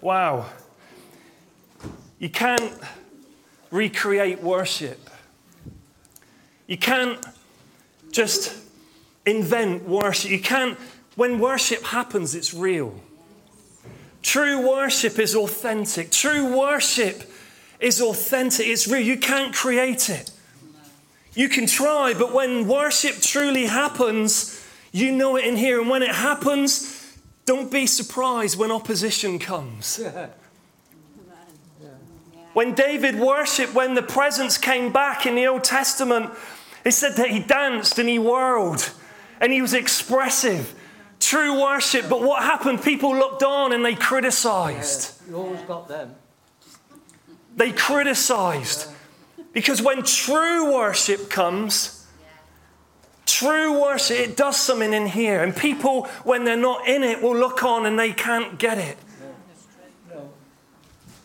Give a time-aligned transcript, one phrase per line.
[0.00, 0.46] Wow.
[2.18, 2.72] You can't
[3.70, 5.10] recreate worship.
[6.66, 7.24] You can't
[8.10, 8.56] just
[9.26, 10.30] invent worship.
[10.30, 10.78] You can't,
[11.16, 13.00] when worship happens, it's real.
[14.22, 16.10] True worship is authentic.
[16.10, 17.22] True worship
[17.80, 18.66] is authentic.
[18.66, 19.02] It's real.
[19.02, 20.30] You can't create it.
[21.34, 24.60] You can try, but when worship truly happens,
[24.90, 25.80] you know it in here.
[25.80, 26.97] And when it happens,
[27.48, 30.00] don't be surprised when opposition comes.
[32.54, 36.32] When David worshiped, when the presence came back in the Old Testament,
[36.84, 38.90] it said that he danced and he whirled
[39.40, 40.74] and he was expressive.
[41.20, 42.08] True worship.
[42.08, 42.82] But what happened?
[42.82, 45.22] People looked on and they criticized.
[45.28, 46.16] You always got them.
[47.54, 48.88] They criticized.
[49.52, 51.97] Because when true worship comes,
[53.28, 55.42] true worship, it does something in here.
[55.42, 58.96] And people, when they're not in it, will look on and they can't get it.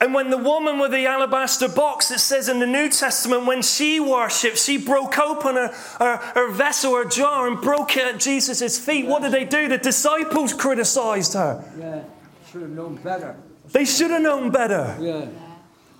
[0.01, 3.61] And when the woman with the alabaster box, it says in the New Testament, when
[3.61, 5.69] she worshipped, she broke open her,
[5.99, 9.05] her, her vessel, her jar, and broke it at Jesus' feet.
[9.05, 9.69] What did they do?
[9.69, 11.63] The disciples criticized her.
[11.79, 12.03] Yeah,
[12.51, 13.37] should have known better.
[13.71, 14.97] They should have known better.
[14.99, 15.27] Yeah,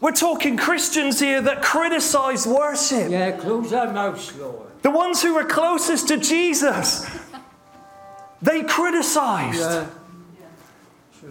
[0.01, 3.09] We're talking Christians here that criticize worship.
[3.09, 4.67] yeah, close that mouth, Lord.
[4.83, 7.05] The ones who were closest to Jesus,
[8.41, 9.59] they criticized.
[9.61, 9.85] Yeah,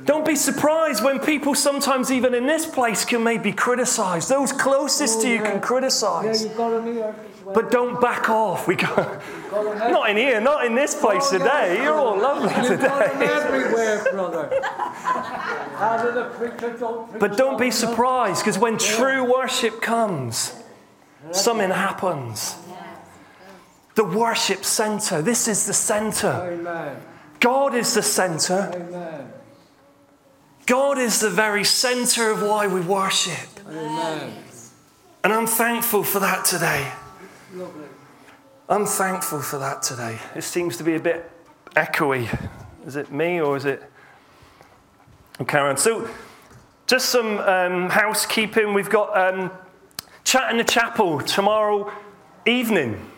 [0.07, 4.27] Don't be surprised when people, sometimes even in this place, can maybe criticize.
[4.27, 6.43] Those closest to oh, you Oh, can criticize.
[6.45, 7.55] yeah, you got them here as well.
[7.55, 8.67] But don't back off.
[8.67, 9.21] We go, got
[9.91, 11.39] not in here, not in this place Oh, yeah.
[11.45, 11.83] today.
[11.83, 13.33] You're all lovely You got them today.
[13.33, 14.49] everywhere, brother.
[16.15, 20.55] The preacher don't But don't be surprised because when true worship comes,
[21.33, 22.57] something happens.
[23.95, 25.21] The worship center.
[25.23, 26.51] This is the center.
[26.53, 26.97] Amen.
[27.41, 28.71] God is the center.
[28.75, 29.33] Amen.
[30.67, 33.49] God is the very center of why we worship.
[33.69, 34.33] Amen.
[35.25, 36.91] And I'm thankful for that today.
[37.53, 37.87] Lovely.
[38.69, 40.19] I'm thankful for that today.
[40.35, 41.31] It seems to be a bit
[41.77, 42.29] echoey.
[42.87, 43.83] Is it me or is it
[45.47, 45.77] Karen?
[45.77, 46.09] So,
[46.87, 48.73] just some um, housekeeping.
[48.73, 49.51] We've got um,
[50.25, 51.93] chat in the chapel tomorrow
[52.47, 53.12] evening.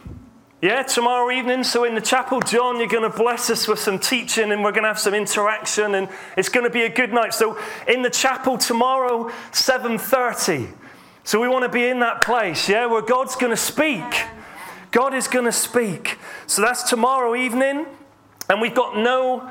[0.64, 1.62] Yeah, tomorrow evening.
[1.62, 4.72] So in the chapel, John, you're going to bless us with some teaching, and we're
[4.72, 6.08] going to have some interaction, and
[6.38, 7.34] it's going to be a good night.
[7.34, 10.72] So in the chapel tomorrow, 7:30.
[11.22, 14.24] So we want to be in that place, yeah, where God's going to speak.
[14.90, 16.16] God is going to speak.
[16.46, 17.84] So that's tomorrow evening,
[18.48, 19.50] and we've got no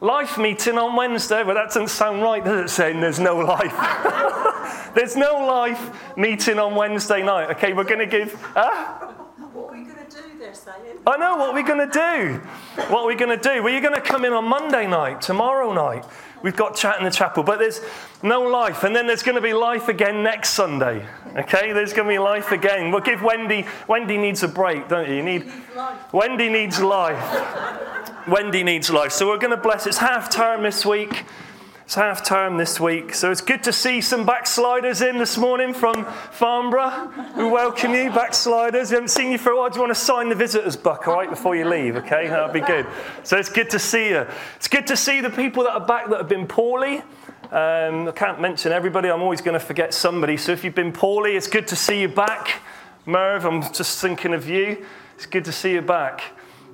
[0.00, 1.42] life meeting on Wednesday.
[1.44, 2.74] But that doesn't sound right, does it?
[2.74, 3.74] Saying there's no life.
[4.94, 7.50] there's no life meeting on Wednesday night.
[7.50, 8.32] Okay, we're going to give.
[8.54, 9.10] Huh?
[9.54, 10.43] What are we going to do, they're saying?
[11.06, 12.38] I know what we're going to do.
[12.88, 13.62] What are we going to do?
[13.62, 16.04] Well, you're going to come in on Monday night, tomorrow night.
[16.42, 17.80] We've got chat in the chapel, but there's
[18.22, 18.84] no life.
[18.84, 21.06] And then there's going to be life again next Sunday.
[21.36, 21.72] Okay?
[21.72, 22.90] There's going to be life again.
[22.90, 25.16] We'll give Wendy, Wendy needs a break, don't you?
[25.16, 25.50] You need,
[26.12, 28.28] Wendy needs life.
[28.28, 29.12] Wendy needs life.
[29.12, 29.86] So we're going to bless.
[29.86, 31.24] It's half term this week.
[31.84, 33.12] It's half term this week.
[33.14, 37.12] So it's good to see some backsliders in this morning from Farnborough.
[37.36, 38.88] We welcome you, backsliders.
[38.88, 39.68] We haven't seen you for a while.
[39.68, 41.96] Do you want to sign the visitor's book, all right, before you leave?
[41.96, 42.86] Okay, that'll be good.
[43.22, 44.26] So it's good to see you.
[44.56, 47.02] It's good to see the people that are back that have been poorly.
[47.52, 49.10] Um, I can't mention everybody.
[49.10, 50.38] I'm always going to forget somebody.
[50.38, 52.62] So if you've been poorly, it's good to see you back.
[53.04, 54.86] Merv, I'm just thinking of you.
[55.16, 56.22] It's good to see you back.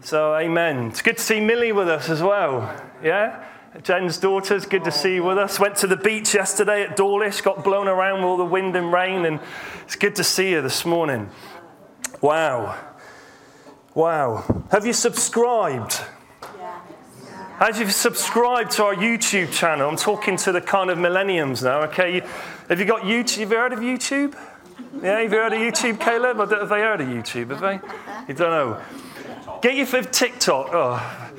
[0.03, 0.87] So, amen.
[0.91, 2.81] It's good to see Millie with us as well.
[3.03, 3.45] Yeah?
[3.83, 5.61] Jen's daughters, good to see you with us.
[5.61, 8.93] Went to the beach yesterday at Dawlish, got blown around with all the wind and
[8.93, 9.39] rain, and
[9.85, 11.31] it's good to see you this morning.
[12.21, 12.77] Wow.
[13.95, 14.65] Wow.
[14.73, 16.01] Have you subscribed?
[16.59, 16.81] Yeah.
[17.61, 21.83] As you've subscribed to our YouTube channel, I'm talking to the kind of millenniums now,
[21.83, 22.23] okay?
[22.69, 23.39] Have you got YouTube?
[23.39, 24.35] Have you heard of YouTube?
[25.01, 26.39] Yeah, have you heard of YouTube, Caleb?
[26.39, 27.81] Have they heard of YouTube, have they?
[28.27, 28.81] You don't know.
[29.63, 30.71] Get your f- TikTok.
[30.73, 31.31] Oh.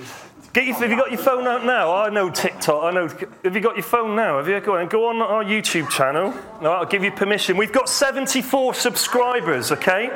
[0.53, 1.95] Get your, have you got your phone out now?
[1.95, 2.83] I know TikTok.
[2.83, 3.07] I know.
[3.07, 4.37] Have you got your phone now?
[4.37, 4.59] Have you?
[4.59, 6.33] Go on, go on our YouTube channel.
[6.61, 7.55] No, I'll give you permission.
[7.55, 10.09] We've got 74 subscribers, okay?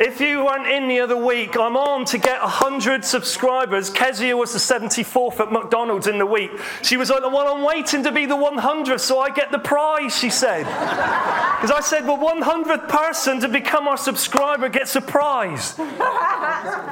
[0.00, 3.90] If you weren't in the other week, I'm on to get 100 subscribers.
[3.90, 6.52] Kezia was the 74th at McDonald's in the week.
[6.80, 10.16] She was like, well, I'm waiting to be the 100th so I get the prize,
[10.16, 10.64] she said.
[11.60, 15.78] Because I said, well, 100th person to become our subscriber gets a prize.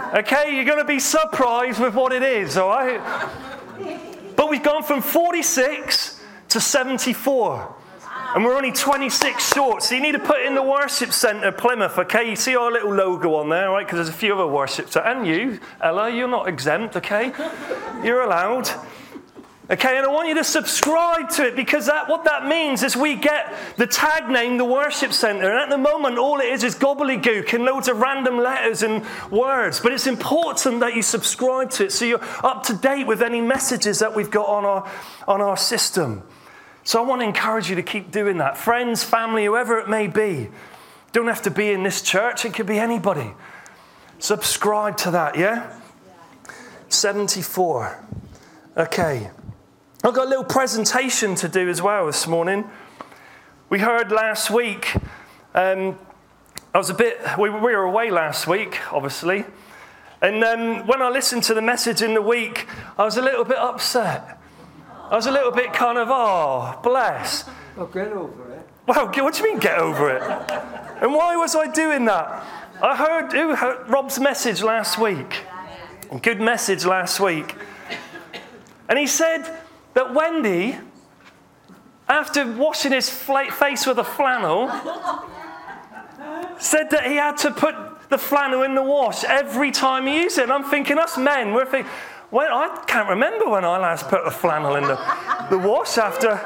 [0.08, 3.00] Okay, you're going to be surprised with what it is, all right?
[4.36, 7.74] But we've gone from 46 to 74.
[8.34, 11.98] And we're only 26 short, so you need to put in the worship centre, Plymouth,
[11.98, 12.28] okay?
[12.28, 13.86] You see our little logo on there, right?
[13.86, 15.16] Because there's a few other worship centres.
[15.16, 17.32] And you, Ella, you're not exempt, okay?
[18.04, 18.68] You're allowed.
[19.70, 22.96] Okay, and I want you to subscribe to it because that, what that means is
[22.96, 25.50] we get the tag name, the worship center.
[25.50, 29.04] And at the moment, all it is is gobbledygook and loads of random letters and
[29.30, 29.80] words.
[29.80, 33.42] But it's important that you subscribe to it so you're up to date with any
[33.42, 34.90] messages that we've got on our,
[35.26, 36.22] on our system.
[36.88, 38.56] So I want to encourage you to keep doing that.
[38.56, 40.48] Friends, family, whoever it may be.
[41.12, 43.34] Don't have to be in this church, it could be anybody.
[44.18, 45.78] Subscribe to that, yeah?
[46.88, 48.02] 74.
[48.74, 49.30] Okay.
[50.02, 52.64] I've got a little presentation to do as well this morning.
[53.68, 54.94] We heard last week,
[55.54, 55.98] um,
[56.72, 59.44] I was a bit, we, we, were away last week, obviously.
[60.22, 63.44] And um, when I listened to the message in the week, I was a little
[63.44, 64.37] bit upset.
[65.10, 67.48] I was a little bit kind of, oh, bless.
[67.76, 68.68] Oh, get over it.
[68.86, 70.22] Well, what do you mean get over it?
[71.02, 72.44] And why was I doing that?
[72.82, 75.44] I heard, who heard Rob's message last week.
[76.22, 77.54] Good message last week.
[78.88, 79.58] And he said,
[79.98, 80.78] that Wendy,
[82.08, 84.68] after washing his face with a flannel,
[86.58, 87.74] said that he had to put
[88.08, 90.44] the flannel in the wash every time he used it.
[90.44, 91.90] And I'm thinking, us men, we're thinking,
[92.30, 94.98] well, I can't remember when I last put the flannel in the,
[95.50, 96.40] the wash after.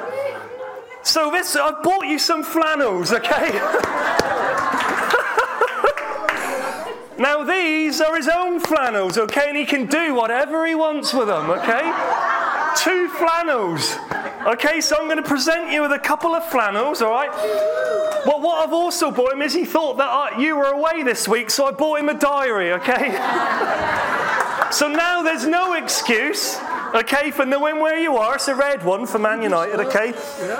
[1.02, 3.50] So this, I bought you some flannels, okay?
[7.18, 9.48] now these are his own flannels, okay?
[9.48, 11.92] And he can do whatever he wants with them, okay?
[12.76, 13.96] two flannels.
[14.46, 17.30] Okay, so I'm going to present you with a couple of flannels, all right?
[18.26, 21.28] Well, what I've also bought him is he thought that I, you were away this
[21.28, 24.08] week, so I bought him a diary, okay?
[24.72, 26.58] so now there's no excuse
[26.94, 30.12] Okay, for knowing where you are, it's a red one for Man United, okay?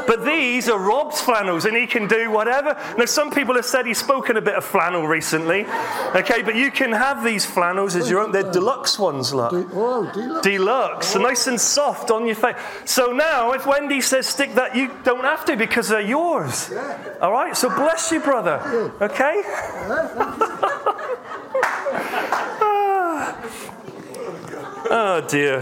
[0.06, 2.74] But these are Rob's flannels, and he can do whatever.
[2.96, 5.66] Now, some people have said he's spoken a bit of flannel recently,
[6.16, 8.32] okay, but you can have these flannels as your own.
[8.32, 9.52] They're deluxe ones, look.
[9.74, 10.42] Oh, deluxe.
[10.42, 12.56] Deluxe, nice and soft on your face.
[12.86, 16.72] So now, if Wendy says stick that, you don't have to because they're yours.
[17.20, 19.42] All right, so bless you, brother, okay?
[24.90, 25.60] oh dear.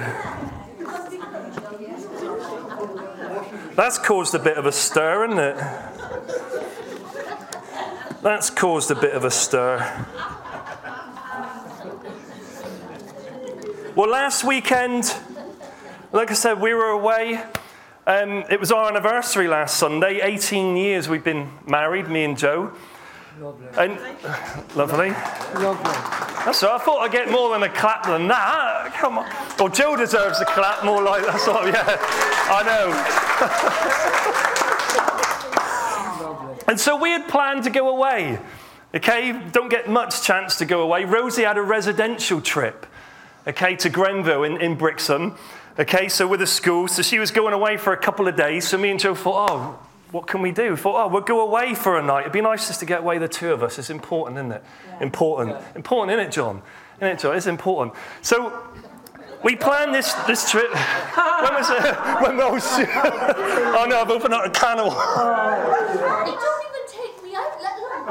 [3.76, 5.56] That's caused a bit of a stir, isn't it?
[8.22, 9.78] That's caused a bit of a stir.
[13.96, 15.14] Well, last weekend,
[16.12, 17.42] like I said, we were away.
[18.06, 20.20] Um, it was our anniversary last Sunday.
[20.22, 22.72] 18 years we've been married, me and Joe.
[23.38, 23.66] Lovely.
[23.78, 23.98] And
[24.76, 25.10] lovely.
[25.60, 25.92] Lovely.
[26.44, 26.72] That's right.
[26.72, 28.92] I thought I'd get more than a clap than that.
[28.94, 29.30] Come on.
[29.58, 31.40] Well, Jill deserves a clap more like that.
[31.40, 31.98] Sort of, yeah,
[32.50, 32.62] I
[36.56, 36.64] know.
[36.68, 38.38] and so we had planned to go away.
[38.94, 41.04] Okay, don't get much chance to go away.
[41.04, 42.86] Rosie had a residential trip,
[43.46, 45.36] okay, to Grenville in, in Brixham.
[45.78, 48.66] Okay, so with a school, so she was going away for a couple of days.
[48.66, 49.78] So me and Joe thought, oh,
[50.12, 50.70] what can we do?
[50.70, 52.22] We thought, oh, we'll go away for a night.
[52.22, 53.78] It'd be nice just to get away, the two of us.
[53.78, 54.64] It's important, isn't it?
[54.88, 55.02] Yeah.
[55.02, 55.56] Important.
[55.56, 55.64] Yeah.
[55.76, 56.62] Important, isn't it, John?
[56.96, 57.36] Isn't it, John?
[57.36, 57.94] It's important.
[58.20, 58.52] So
[59.44, 60.70] we planned this, this trip.
[60.74, 61.96] when was it?
[62.20, 64.92] When was Oh no, I've opened up a can of
[66.26, 68.06] They don't even take me out, let alone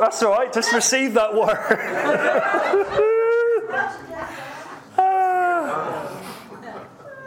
[0.00, 3.06] That's all right, just receive that word.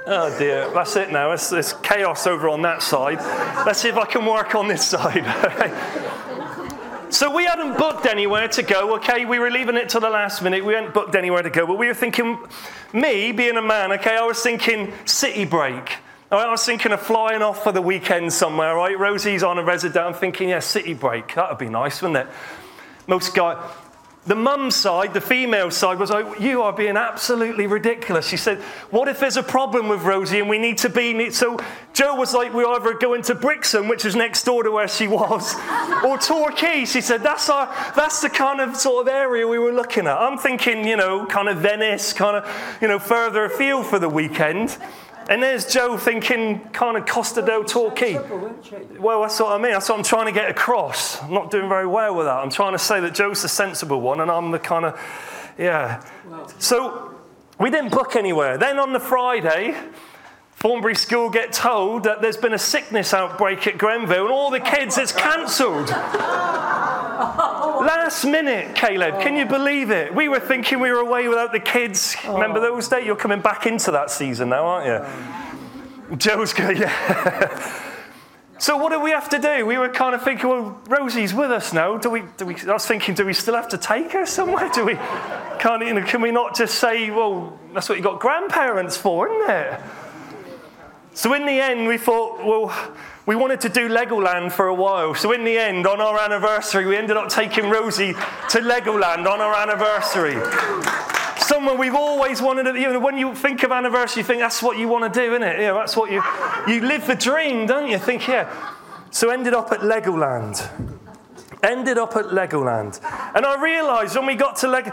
[0.05, 1.31] Oh dear, that's it now.
[1.31, 3.19] It's, it's, chaos over on that side.
[3.65, 5.23] Let's see if I can work on this side.
[7.09, 9.23] so we hadn't booked anywhere to go, okay?
[9.23, 10.65] We were leaving it to the last minute.
[10.65, 12.37] We hadn't booked anywhere to go, but we were thinking,
[12.91, 15.97] me being a man, okay, I was thinking city break.
[16.29, 18.99] I was thinking of flying off for the weekend somewhere, right?
[18.99, 20.05] Rosie's on a resident.
[20.05, 21.35] I'm thinking, yeah, city break.
[21.35, 22.33] That would be nice, wouldn't it?
[23.07, 23.57] Most guys,
[24.25, 28.25] the mum side, the female side, was like, You are being absolutely ridiculous.
[28.25, 31.29] She said, What if there's a problem with Rosie and we need to be.
[31.31, 31.59] So
[31.91, 35.07] Joe was like, We're either go into Brixham, which is next door to where she
[35.07, 35.55] was,
[36.05, 36.85] or Torquay.
[36.85, 40.17] She said, that's, our, that's the kind of sort of area we were looking at.
[40.17, 44.09] I'm thinking, you know, kind of Venice, kind of, you know, further afield for the
[44.09, 44.77] weekend.
[45.29, 48.15] And there's Joe thinking kind of Costa del Torquay.
[48.99, 49.71] Well, that's what I mean.
[49.71, 51.21] That's what I'm trying to get across.
[51.21, 52.37] I'm not doing very well with that.
[52.37, 54.99] I'm trying to say that Joe's the sensible one and I'm the kind of,
[55.57, 56.03] yeah.
[56.59, 57.15] So
[57.59, 58.57] we didn't book anywhere.
[58.57, 59.75] Then on the Friday,
[60.57, 64.59] Thornbury School get told that there's been a sickness outbreak at Grenville and all the
[64.59, 65.89] kids, it's cancelled.
[67.83, 69.49] Last minute, Caleb, can you oh.
[69.49, 70.15] believe it?
[70.15, 72.15] We were thinking we were away without the kids.
[72.25, 72.61] Remember oh.
[72.61, 73.05] those days?
[73.05, 76.13] You're coming back into that season now, aren't you?
[76.13, 76.17] Um.
[76.17, 77.79] Joe's going, yeah.
[78.59, 79.65] So what do we have to do?
[79.65, 81.97] We were kind of thinking, well, Rosie's with us now.
[81.97, 82.23] Do we?
[82.37, 82.55] Do we?
[82.61, 84.69] I was thinking, do we still have to take her somewhere?
[84.73, 84.93] Do we?
[85.59, 86.05] Can't you know?
[86.05, 89.81] Can we not just say, well, that's what you got grandparents for, isn't it?
[91.13, 92.69] So in the end, we thought, well,
[93.25, 95.15] we wanted to do Legoland for a while.
[95.15, 99.39] So in the end, on our anniversary, we ended up taking Rosie to Legoland on
[99.39, 100.35] our anniversary.
[101.37, 104.61] Somewhere we've always wanted to, you know, when you think of anniversary, you think that's
[104.61, 105.61] what you want to do, isn't it?
[105.61, 106.21] Yeah, that's what you,
[106.67, 107.97] you live the dream, don't you?
[107.97, 108.53] Think, yeah.
[109.11, 110.69] So ended up at Legoland.
[111.63, 112.99] Ended up at Legoland.
[113.35, 114.91] And I realised when we got to Lego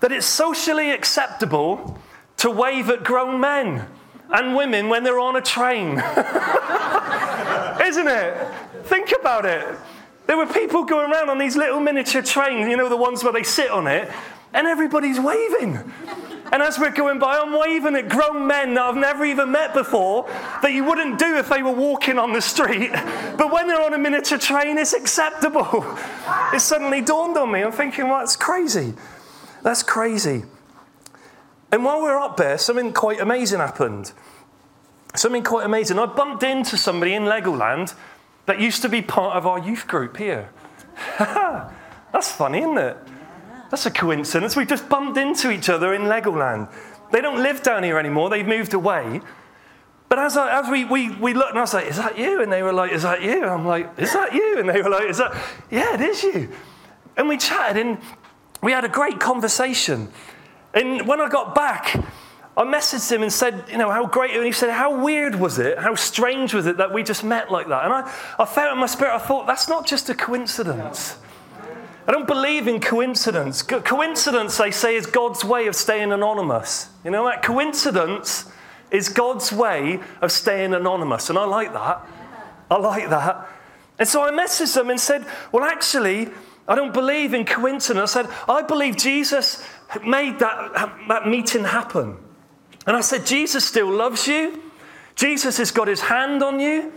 [0.00, 1.98] that it's socially acceptable
[2.38, 3.86] to wave at grown men
[4.30, 6.02] and women when they're on a train.
[7.90, 8.54] Isn't it?
[8.84, 9.66] Think about it.
[10.28, 13.32] There were people going around on these little miniature trains, you know, the ones where
[13.32, 14.08] they sit on it,
[14.52, 15.92] and everybody's waving.
[16.52, 19.74] And as we're going by, I'm waving at grown men that I've never even met
[19.74, 20.28] before
[20.62, 22.92] that you wouldn't do if they were walking on the street.
[23.36, 25.84] But when they're on a miniature train, it's acceptable.
[26.54, 27.64] It suddenly dawned on me.
[27.64, 28.94] I'm thinking, well, that's crazy.
[29.64, 30.44] That's crazy.
[31.72, 34.12] And while we were up there, something quite amazing happened.
[35.14, 35.98] Something quite amazing.
[35.98, 37.94] I bumped into somebody in Legoland
[38.46, 40.50] that used to be part of our youth group here.
[41.18, 42.96] That's funny, isn't it?
[43.70, 44.56] That's a coincidence.
[44.56, 46.72] We just bumped into each other in Legoland.
[47.12, 49.20] They don't live down here anymore, they've moved away.
[50.08, 52.42] But as, I, as we, we, we looked, and I was like, Is that you?
[52.42, 53.42] And they were like, Is that you?
[53.42, 54.58] And I'm like, Is that you?
[54.58, 55.32] And they were like, Is that?
[55.70, 56.50] Yeah, it is you.
[57.16, 57.98] And we chatted, and
[58.60, 60.12] we had a great conversation.
[60.74, 61.96] And when I got back,
[62.60, 64.36] I messaged him and said, you know, how great.
[64.36, 65.78] And he said, how weird was it?
[65.78, 67.84] How strange was it that we just met like that?
[67.84, 71.16] And I, I felt in my spirit, I thought, that's not just a coincidence.
[72.06, 73.62] I don't believe in coincidence.
[73.62, 76.90] Co- coincidence, they say, is God's way of staying anonymous.
[77.02, 77.42] You know that?
[77.42, 78.52] Coincidence
[78.90, 81.30] is God's way of staying anonymous.
[81.30, 82.06] And I like that.
[82.70, 83.48] I like that.
[83.98, 86.28] And so I messaged them and said, well, actually,
[86.68, 88.14] I don't believe in coincidence.
[88.16, 89.66] I said, I believe Jesus
[90.04, 92.18] made that, that meeting happen.
[92.86, 94.62] And I said, Jesus still loves you.
[95.14, 96.92] Jesus has got his hand on you.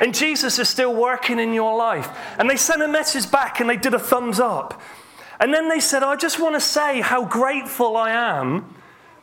[0.00, 2.08] And Jesus is still working in your life.
[2.38, 4.80] And they sent a message back and they did a thumbs up.
[5.38, 8.74] And then they said, I just want to say how grateful I am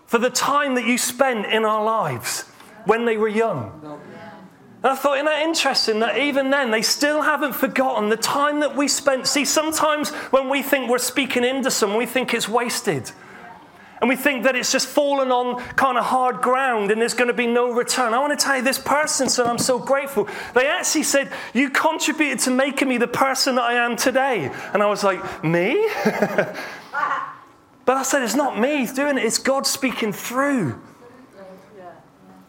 [0.05, 2.43] for the time that you spent in our lives
[2.85, 3.99] when they were young.
[4.83, 8.59] And I thought, isn't that interesting that even then they still haven't forgotten the time
[8.61, 9.27] that we spent?
[9.27, 13.11] See, sometimes when we think we're speaking into someone, we think it's wasted.
[13.99, 17.29] And we think that it's just fallen on kind of hard ground and there's going
[17.29, 18.13] to be no return.
[18.13, 20.27] I want to tell you, this person said, I'm so grateful.
[20.53, 24.51] They actually said, You contributed to making me the person that I am today.
[24.73, 25.89] And I was like, Me?
[26.05, 30.79] but I said, It's not me doing it, it's God speaking through.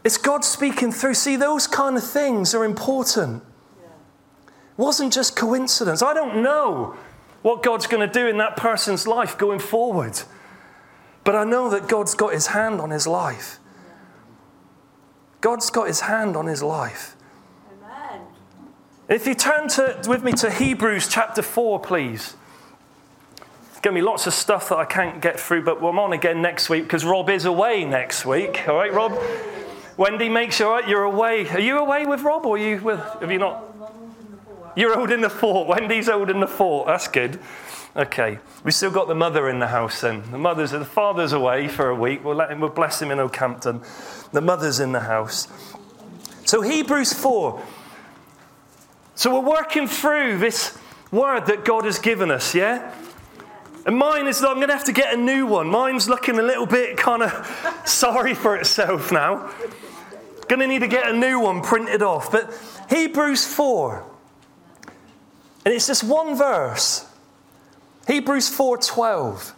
[0.04, 1.14] It's God speaking through.
[1.14, 3.42] See, those kind of things are important.
[4.46, 6.02] It wasn't just coincidence.
[6.02, 6.96] I don't know
[7.42, 10.20] what God's going to do in that person's life going forward.
[11.28, 13.58] But I know that God's got his hand on his life.
[15.42, 17.16] God's got his hand on his life.
[17.70, 18.22] Amen.
[19.10, 22.34] If you turn to, with me to Hebrews chapter 4, please.
[23.36, 26.14] There's going to be lots of stuff that I can't get through, but I'm on
[26.14, 28.66] again next week because Rob is away next week.
[28.66, 29.12] All right, Rob?
[29.98, 31.46] Wendy, make sure you're away.
[31.50, 33.64] Are you away with Rob or are you with, have you not?
[34.76, 35.68] You're old in the fort.
[35.68, 36.86] Wendy's old in the fort.
[36.86, 37.40] That's good.
[37.96, 38.38] Okay.
[38.64, 40.30] We still got the mother in the house then.
[40.30, 42.24] The mother's, the father's away for a week.
[42.24, 43.82] We'll let him, we'll bless him in Okehampton.
[44.32, 45.48] The mother's in the house.
[46.44, 47.62] So Hebrews 4.
[49.14, 50.78] So we're working through this
[51.10, 52.94] word that God has given us, yeah?
[53.84, 55.68] And mine is, I'm going to have to get a new one.
[55.68, 59.50] Mine's looking a little bit kind of sorry for itself now.
[60.46, 62.30] Going to need to get a new one printed off.
[62.30, 62.54] But
[62.90, 64.04] Hebrews 4.
[65.68, 67.04] And it's just one verse.
[68.06, 69.52] Hebrews 4:12.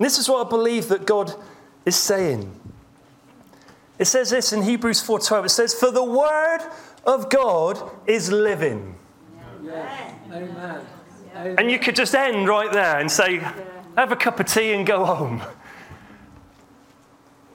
[0.00, 1.36] This is what I believe that God
[1.84, 2.52] is saying.
[3.96, 5.44] It says this in Hebrews 4:12.
[5.44, 6.68] It says, "For the word
[7.04, 8.96] of God is living."
[10.32, 10.84] Amen.
[11.56, 13.38] And you could just end right there and say,
[13.96, 15.42] "Have a cup of tea and go home."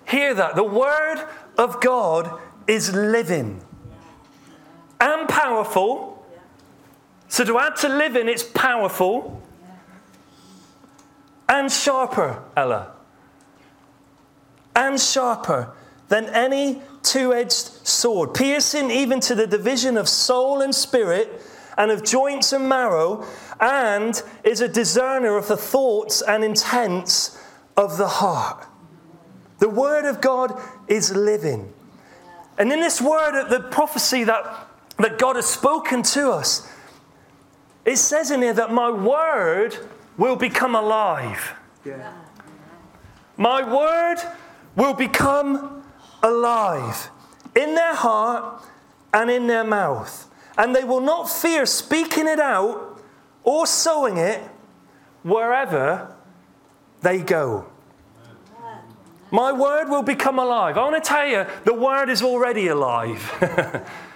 [0.05, 0.55] Hear that.
[0.55, 3.65] The word of God is living
[5.01, 6.10] and powerful.
[7.31, 9.41] So to add to living, it's powerful
[11.47, 12.91] and sharper, Ella.
[14.75, 15.71] And sharper
[16.09, 21.41] than any two edged sword, piercing even to the division of soul and spirit
[21.77, 23.25] and of joints and marrow,
[23.61, 27.41] and is a discerner of the thoughts and intents
[27.77, 28.67] of the heart.
[29.59, 31.71] The Word of God is living.
[32.57, 36.67] And in this word, the prophecy that that God has spoken to us,
[37.85, 39.77] it says in here that my word
[40.17, 41.53] will become alive.
[41.85, 42.13] Yeah.
[43.37, 44.17] My word
[44.75, 45.83] will become
[46.21, 47.09] alive
[47.55, 48.63] in their heart
[49.13, 50.27] and in their mouth.
[50.57, 53.01] And they will not fear speaking it out
[53.43, 54.41] or sowing it
[55.23, 56.15] wherever
[57.01, 57.67] they go.
[59.31, 60.77] My word will become alive.
[60.77, 63.31] I want to tell you, the word is already alive.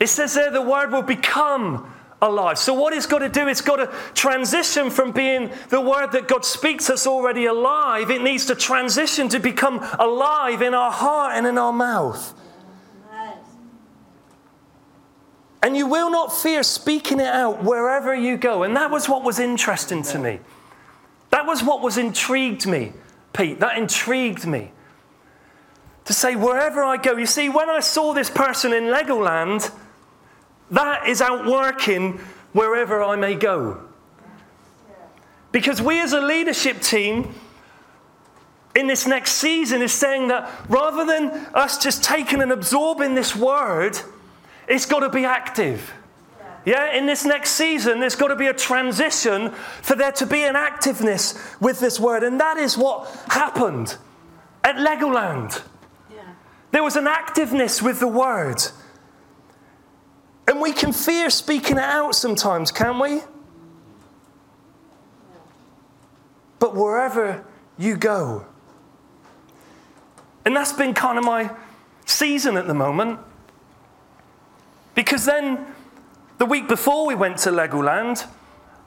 [0.00, 2.58] it says there the word will become alive.
[2.58, 6.28] So, what it's got to do, it's got to transition from being the word that
[6.28, 8.10] God speaks that's already alive.
[8.10, 12.34] It needs to transition to become alive in our heart and in our mouth.
[15.62, 18.62] And you will not fear speaking it out wherever you go.
[18.62, 20.38] And that was what was interesting to me.
[21.30, 22.92] That was what was intrigued me,
[23.32, 23.58] Pete.
[23.58, 24.70] That intrigued me.
[26.04, 27.16] To say, wherever I go.
[27.16, 29.72] You see, when I saw this person in Legoland,
[30.70, 32.18] that is out working
[32.52, 33.80] wherever I may go.
[35.52, 37.34] Because we as a leadership team
[38.74, 43.34] in this next season is saying that rather than us just taking and absorbing this
[43.34, 43.98] word,
[44.68, 45.92] it's got to be active.
[46.66, 49.50] Yeah, in this next season, there's got to be a transition
[49.82, 52.24] for there to be an activeness with this word.
[52.24, 53.96] And that is what happened
[54.64, 55.62] at Legoland.
[56.12, 56.22] Yeah.
[56.72, 58.60] There was an activeness with the word.
[60.48, 63.20] And we can fear speaking it out sometimes, can't we?
[66.58, 67.44] But wherever
[67.76, 68.46] you go,
[70.44, 71.50] and that's been kind of my
[72.06, 73.18] season at the moment.
[74.94, 75.66] Because then,
[76.38, 78.26] the week before we went to Legoland,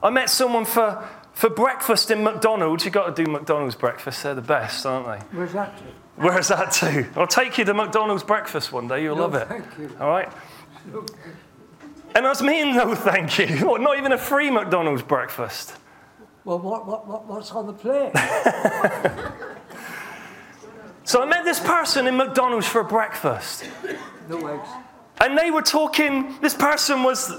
[0.02, 2.84] I met someone for, for breakfast in McDonald's.
[2.84, 5.36] You've got to do McDonald's breakfast, they're the best, aren't they?
[5.36, 5.84] Where's that to?
[6.16, 7.06] Where's that to?
[7.16, 9.46] I'll take you to McDonald's breakfast one day, you'll No, love it.
[9.48, 9.90] thank you.
[10.00, 10.28] All right?
[12.14, 13.66] And that's mean, no, thank you.
[13.66, 15.74] What, not even a free McDonald's breakfast.
[16.44, 18.12] Well, what, what, what, what's on the plate?
[21.10, 23.68] So I met this person in McDonald's for breakfast.
[24.28, 24.68] No eggs.
[25.20, 27.32] And they were talking, this person was,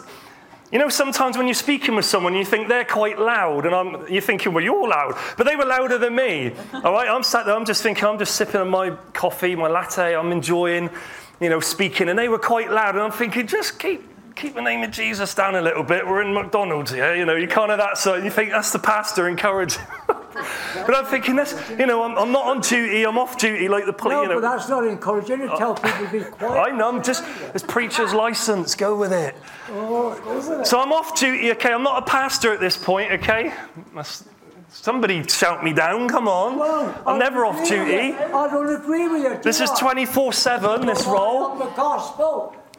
[0.73, 4.05] you know, sometimes when you're speaking with someone, you think they're quite loud, and I'm,
[4.11, 5.17] you're thinking, well, you're loud.
[5.37, 6.51] But they were louder than me.
[6.83, 9.69] All right, I'm sat there, I'm just thinking, I'm just sipping on my coffee, my
[9.69, 10.89] latte, I'm enjoying,
[11.39, 12.09] you know, speaking.
[12.09, 14.03] And they were quite loud, and I'm thinking, just keep.
[14.35, 16.05] Keep the name of Jesus down a little bit.
[16.05, 17.35] We're in McDonald's here, you know.
[17.35, 18.23] You kind of that side.
[18.23, 19.83] You think that's the pastor encouraging.
[20.07, 23.03] but I'm thinking that's, you know, I'm, I'm not on duty.
[23.03, 24.13] I'm off duty, like the police.
[24.13, 24.35] No, you know.
[24.35, 25.41] but that's not encouraging.
[25.41, 26.71] You tell people to be uh, quiet.
[26.73, 29.35] I know, I'm just, it's preacher's license, go with it.
[29.69, 30.67] Oh, go with it.
[30.67, 31.73] So I'm off duty, okay?
[31.73, 33.53] I'm not a pastor at this point, okay?
[33.93, 34.23] That's-
[34.73, 36.57] Somebody shout me down, come on.
[36.57, 38.13] Well, I I'm never off duty.
[38.13, 39.39] I don't agree with you.
[39.43, 41.57] This do is 24 7, this role.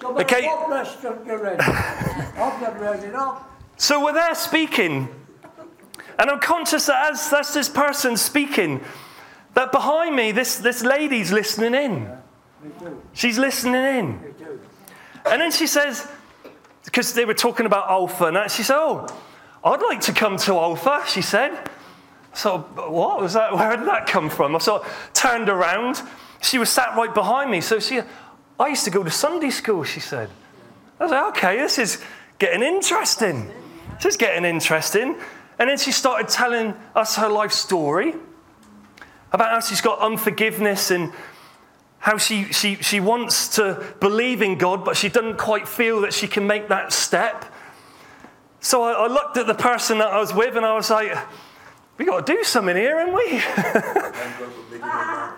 [0.03, 0.21] Gospel.
[0.21, 0.47] Okay.
[0.47, 1.61] what restaurant you're in.
[1.61, 3.51] I've never heard it up.
[3.77, 5.09] So we're there speaking.
[6.19, 8.81] And I'm conscious that as that's this person speaking,
[9.55, 12.11] that behind me, this, this lady's listening in.
[13.13, 14.35] She's listening in.
[15.27, 16.07] And then she says,
[16.85, 19.07] because they were talking about Alpha, and that, she said, Oh,
[19.65, 21.71] I'd like to come to Alpha, she said.
[22.35, 23.55] So, what was that?
[23.55, 24.57] Where did that come from?
[24.57, 26.01] I sort of turned around.
[26.41, 27.61] She was sat right behind me.
[27.61, 28.01] So she,
[28.59, 30.31] I used to go to Sunday school, she said.
[31.01, 32.03] I was like, okay, this is
[32.39, 33.51] getting interesting.
[33.97, 35.17] This is getting interesting.
[35.59, 38.15] And then she started telling us her life story
[39.33, 41.13] about how she's got unforgiveness and
[41.99, 46.13] how she, she, she wants to believe in God, but she doesn't quite feel that
[46.13, 47.45] she can make that step.
[48.61, 51.17] So I, I looked at the person that I was with and I was like,
[51.99, 53.43] we got to do something here, haven't we?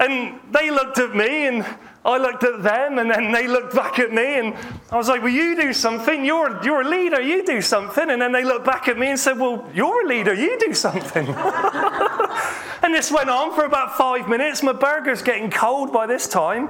[0.01, 1.67] and they looked at me and
[2.05, 4.55] I looked at them and then they looked back at me and
[4.91, 6.25] I was like, well, you do something.
[6.25, 7.21] You're, you're a leader.
[7.21, 8.11] You do something.
[8.11, 10.35] And then they looked back at me and said, well, you're a leader.
[10.35, 11.27] You do something.
[12.83, 14.63] and this went on for about five minutes.
[14.63, 16.69] My burger's getting cold by this time.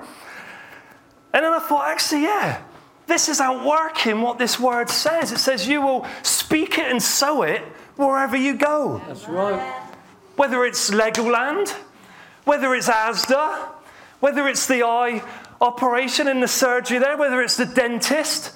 [1.32, 2.62] And then I thought, actually, yeah,
[3.06, 5.32] this is outworking what this word says.
[5.32, 7.62] It says, you will speak it and sow it
[7.96, 9.02] wherever you go.
[9.06, 9.82] That's right.
[10.36, 11.70] Whether it's Legoland,
[12.44, 13.68] whether it's Asda,
[14.20, 15.22] whether it's the eye
[15.60, 18.52] operation in the surgery there, whether it's the dentist,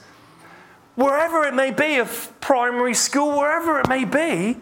[0.95, 4.57] wherever it may be, of primary school, wherever it may be.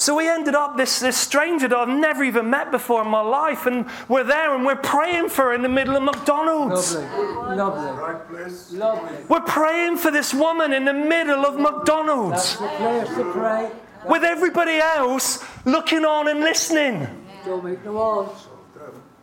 [0.00, 3.20] So we ended up this, this stranger that I've never even met before in my
[3.20, 6.94] life, and we're there and we're praying for her in the middle of McDonald's.
[6.94, 7.56] Lovely.
[7.56, 8.78] Lovely.
[8.78, 9.18] Lovely.
[9.28, 13.70] We're praying for this woman in the middle of That's McDonald's the place to pray.
[14.08, 17.06] with everybody else looking on and listening.
[17.44, 18.46] Don't make no odds.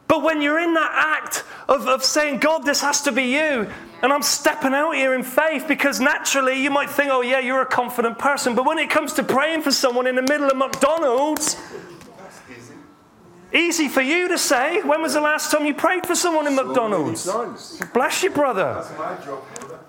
[0.07, 3.69] But when you're in that act of, of saying, God, this has to be you.
[4.01, 7.61] And I'm stepping out here in faith because naturally you might think, oh, yeah, you're
[7.61, 8.55] a confident person.
[8.55, 11.57] But when it comes to praying for someone in the middle of McDonald's,
[13.53, 14.81] easy for you to say.
[14.81, 17.29] When was the last time you prayed for someone in McDonald's?
[17.93, 18.85] Bless you, brother.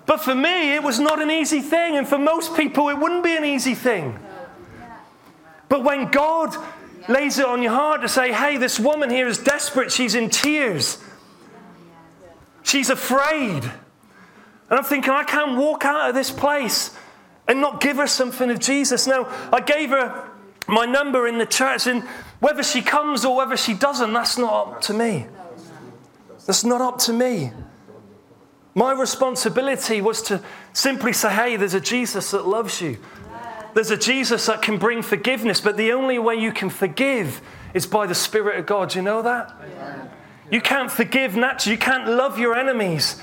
[0.05, 1.95] But for me, it was not an easy thing.
[1.95, 4.19] And for most people, it wouldn't be an easy thing.
[5.69, 6.55] But when God
[7.09, 10.29] lays it on your heart to say, hey, this woman here is desperate, she's in
[10.29, 11.03] tears,
[12.63, 13.63] she's afraid.
[13.63, 16.95] And I'm thinking, I can't walk out of this place
[17.47, 19.07] and not give her something of Jesus.
[19.07, 20.29] Now, I gave her
[20.67, 22.03] my number in the church, and
[22.39, 25.25] whether she comes or whether she doesn't, that's not up to me.
[26.45, 27.51] That's not up to me.
[28.75, 30.43] My responsibility was to
[30.73, 32.99] simply say, hey, there's a Jesus that loves you.
[33.73, 37.41] There's a Jesus that can bring forgiveness, but the only way you can forgive
[37.73, 38.89] is by the Spirit of God.
[38.89, 39.53] Do you know that?
[40.51, 41.75] You can't forgive naturally.
[41.75, 43.21] You can't love your enemies.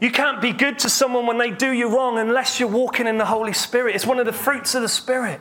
[0.00, 3.16] You can't be good to someone when they do you wrong unless you're walking in
[3.18, 3.94] the Holy Spirit.
[3.94, 5.40] It's one of the fruits of the Spirit.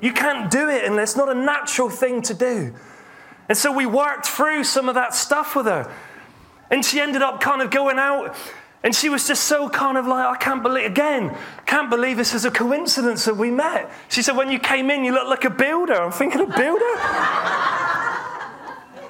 [0.00, 2.74] You can't do it unless it's not a natural thing to do.
[3.48, 5.90] And so we worked through some of that stuff with her.
[6.70, 8.36] And she ended up kind of going out
[8.82, 11.36] and she was just so kind of like, I can't believe, again,
[11.66, 13.90] can't believe this is a coincidence that we met.
[14.08, 15.94] She said, When you came in, you looked like a builder.
[15.94, 16.84] I'm thinking, a builder?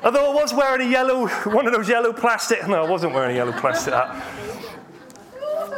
[0.03, 2.67] Although I was wearing a yellow, one of those yellow plastic.
[2.67, 4.25] No, I wasn't wearing a yellow plastic hat.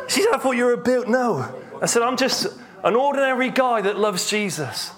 [0.08, 1.08] She said, I thought you were a built.
[1.08, 1.52] No.
[1.82, 2.46] I said, I'm just
[2.84, 4.92] an ordinary guy that loves Jesus,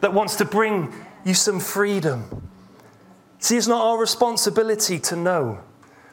[0.00, 0.92] that wants to bring
[1.24, 2.48] you some freedom.
[3.38, 5.60] See, it's not our responsibility to know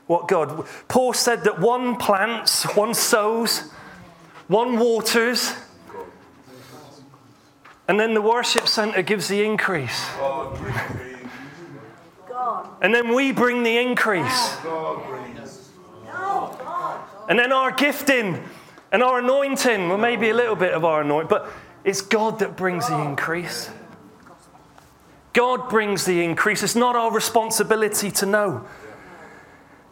[0.09, 0.65] what God.
[0.87, 3.69] Paul said that one plants, one sows,
[4.47, 5.53] one waters,
[7.87, 10.03] and then the worship center gives the increase.
[12.81, 14.57] And then we bring the increase.
[17.29, 18.43] And then our gifting
[18.91, 21.51] and our anointing, well, maybe a little bit of our anointing, but
[21.83, 23.69] it's God that brings the increase.
[25.33, 26.63] God brings the increase.
[26.63, 28.65] It's not our responsibility to know,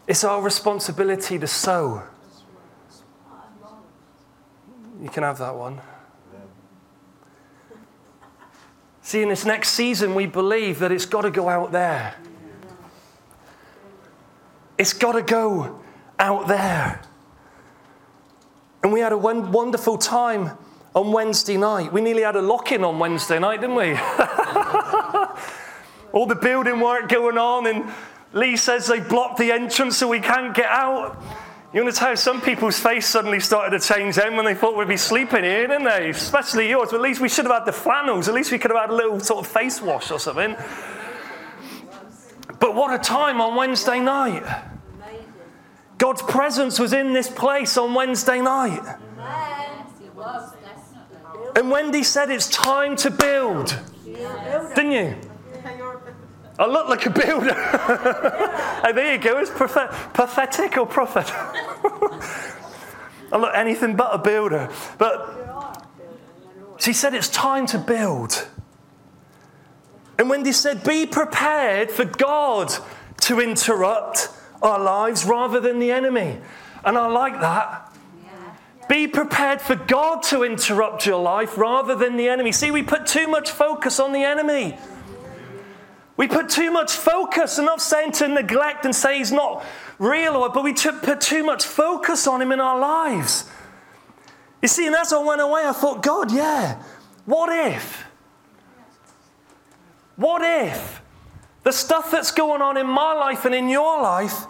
[0.08, 2.04] it's our responsibility to sow.
[5.02, 5.80] You can have that one.
[9.02, 12.16] See, in this next season, we believe that it's got to go out there.
[14.78, 15.80] It's got to go
[16.20, 17.02] out there.
[18.84, 20.58] And we had a wonderful time
[20.94, 21.94] on Wednesday night.
[21.94, 23.92] We nearly had a lock in on Wednesday night, didn't we?
[26.12, 27.92] All the building work going on, and
[28.34, 31.22] Lee says they blocked the entrance so we can't get out.
[31.74, 34.88] You to tell some people's face suddenly started to change then when they thought we'd
[34.88, 36.10] be sleeping here, didn't they?
[36.10, 36.90] Especially yours.
[36.90, 38.28] But at least we should have had the flannels.
[38.28, 40.56] At least we could have had a little sort of face wash or something.
[42.60, 44.44] But what a time on Wednesday night.
[45.98, 48.82] God's presence was in this place on Wednesday night.
[51.56, 53.78] And Wendy said it's time to build.
[54.06, 55.16] Didn't you?
[56.60, 57.54] I look like a builder.
[57.56, 59.38] oh, there you go.
[59.38, 61.30] It's prophet- pathetic or prophet.
[63.32, 64.70] I look anything but a builder.
[64.98, 65.76] But
[66.78, 68.48] she said it's time to build.
[70.18, 72.74] And Wendy said, be prepared for God
[73.22, 74.30] to interrupt
[74.62, 76.40] our lives rather than the enemy.
[76.84, 77.94] And I like that.
[78.90, 82.54] Be prepared for God to interrupt your life rather than the enemy.
[82.54, 84.78] See, we put too much focus on the enemy.
[86.18, 87.58] We put too much focus.
[87.58, 89.64] I'm not saying to neglect and say he's not
[90.00, 93.50] real, but we put too much focus on him in our lives.
[94.62, 96.82] You see, and as I went away, I thought, God, yeah,
[97.26, 98.04] what if?
[100.16, 101.02] What if
[101.64, 104.46] the stuff that's going on in my life and in your life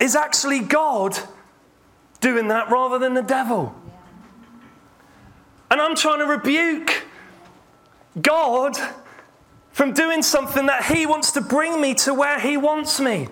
[0.00, 1.18] is actually God
[2.20, 3.74] doing that rather than the devil.
[5.70, 7.04] And I'm trying to rebuke
[8.20, 8.76] God
[9.78, 13.28] from doing something that He wants to bring me to where He wants me.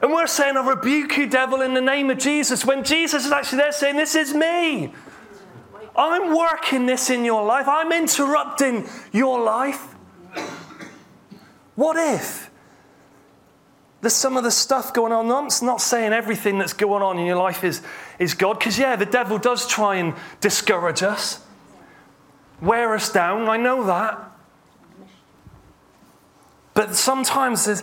[0.00, 3.32] And we're saying, I rebuke you, devil, in the name of Jesus, when Jesus is
[3.32, 4.92] actually there saying, This is me.
[5.96, 9.96] I'm working this in your life, I'm interrupting your life.
[11.74, 12.52] What if
[14.00, 15.28] there's some of the stuff going on?
[15.28, 17.82] I'm not saying everything that's going on in your life is,
[18.20, 21.44] is God, because, yeah, the devil does try and discourage us,
[22.62, 23.48] wear us down.
[23.48, 24.27] I know that.
[26.78, 27.82] But sometimes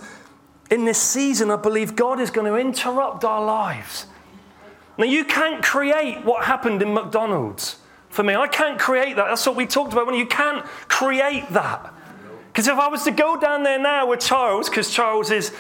[0.71, 4.05] in this season, I believe God is going to interrupt our lives.
[4.97, 8.36] Now, you can't create what happened in McDonald's for me.
[8.36, 9.27] I can't create that.
[9.27, 11.93] That's what we talked about when you can't create that.
[12.47, 15.51] Because if I was to go down there now with Charles, because Charles is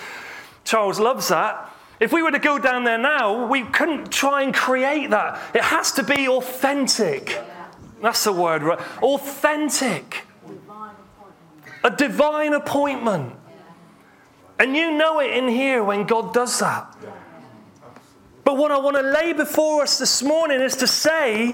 [0.63, 4.53] Charles loves that, If we were to go down there now, we couldn't try and
[4.53, 5.39] create that.
[5.55, 7.41] It has to be authentic.
[8.01, 8.79] That's the word, right?
[9.01, 10.24] Authentic.
[11.85, 13.35] A divine appointment.
[14.57, 16.97] And you know it in here when God does that.
[18.43, 21.53] But what I want to lay before us this morning is to say,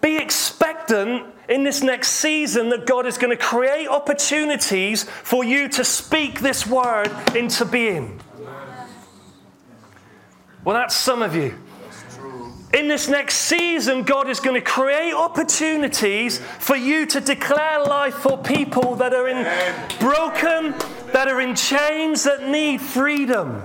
[0.00, 5.68] be expectant in this next season that God is going to create opportunities for you
[5.68, 8.20] to speak this word into being.
[10.64, 11.56] Well, that's some of you.
[12.74, 18.14] In this next season, God is going to create opportunities for you to declare life
[18.14, 19.44] for people that are in
[19.98, 20.74] broken,
[21.12, 23.62] that are in chains, that need freedom.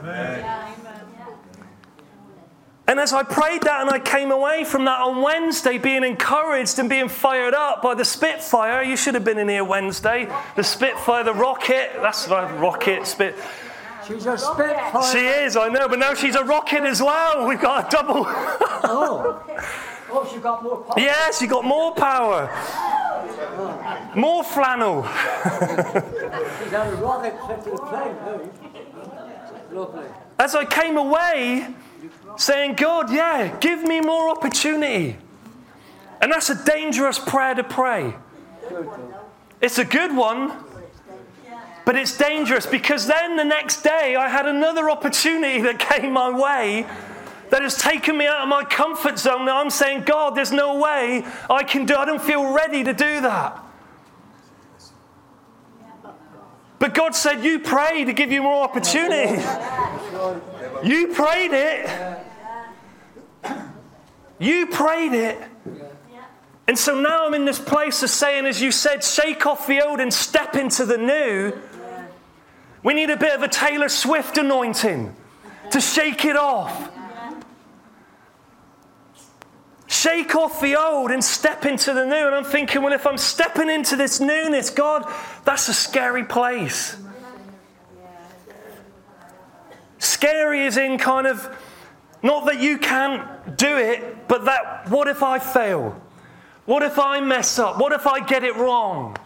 [2.88, 6.78] And as I prayed that and I came away from that on Wednesday being encouraged
[6.78, 10.28] and being fired up by the Spitfire, you should have been in here Wednesday.
[10.56, 13.36] The Spitfire, the rocket, that's the rocket, Spit.
[14.08, 15.12] She's a spitfire.
[15.12, 17.48] She is, I know, but now she's a rocket as well.
[17.48, 18.24] We've got a double.
[18.28, 19.44] Oh.
[20.14, 21.00] Oh, she got more power.
[21.00, 22.50] yes, you got more power.
[24.14, 25.04] More flannel.
[25.04, 28.52] She's had a rocket sent to the plane.
[29.72, 30.04] Lovely.
[30.38, 31.74] As I came away
[32.36, 35.16] saying, God, yeah, give me more opportunity.
[36.22, 38.14] And that's a dangerous prayer to pray.
[38.68, 39.20] Good, though.
[39.62, 40.52] It's a good one,
[41.86, 46.30] but it's dangerous because then the next day I had another opportunity that came my
[46.30, 46.86] way
[47.50, 49.46] that has taken me out of my comfort zone.
[49.46, 52.94] Now I'm saying, God, there's no way I can do I don't feel ready to
[52.94, 53.62] do that.
[56.80, 59.40] But God said, You pray to give you more opportunity.
[60.84, 62.26] You prayed it.
[64.40, 65.38] You prayed it.
[66.68, 69.86] And so now I'm in this place of saying, as you said, shake off the
[69.86, 71.54] old and step into the new.
[72.84, 75.16] We need a bit of a Taylor Swift anointing
[75.72, 76.90] to shake it off.
[79.88, 82.16] Shake off the old and step into the new.
[82.16, 85.06] And I'm thinking, well, if I'm stepping into this newness, God,
[85.44, 86.98] that's a scary place.
[90.00, 91.56] Scary is in kind of
[92.24, 96.02] not that you can't do it, but that what if I fail?
[96.66, 97.78] What if I mess up?
[97.78, 99.18] What if I get it wrong?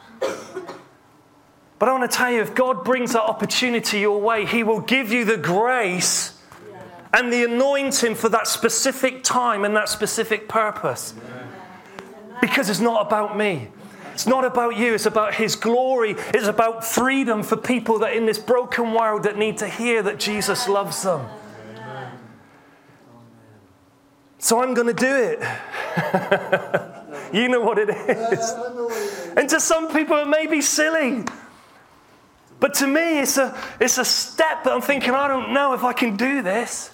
[1.78, 4.80] But I want to tell you, if God brings that opportunity your way, He will
[4.80, 6.38] give you the grace
[7.14, 11.14] and the anointing for that specific time and that specific purpose.
[12.42, 13.70] Because it's not about me.
[14.14, 14.94] It's not about you.
[14.94, 16.16] It's about His glory.
[16.34, 20.20] It's about freedom for people that in this broken world that need to hear that
[20.20, 21.28] Jesus loves them.
[24.38, 25.40] So I'm going to do it.
[27.34, 28.52] you know what it is.
[29.36, 31.24] And to some people, it may be silly.
[32.60, 35.84] But to me, it's a, it's a step that I'm thinking, I don't know if
[35.84, 36.90] I can do this.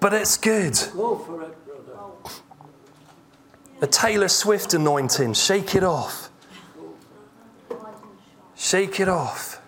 [0.00, 0.76] But it's good.
[3.80, 5.34] A Taylor Swift anointing.
[5.34, 6.30] Shake it off.
[8.56, 9.60] Shake it off.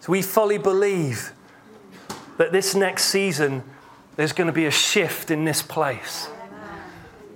[0.00, 1.32] So we fully believe
[2.38, 3.64] that this next season,
[4.16, 6.28] there's going to be a shift in this place.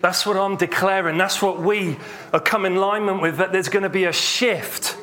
[0.03, 1.17] That's what I'm declaring.
[1.17, 1.97] That's what we
[2.33, 4.97] are come in alignment with, that there's going to be a shift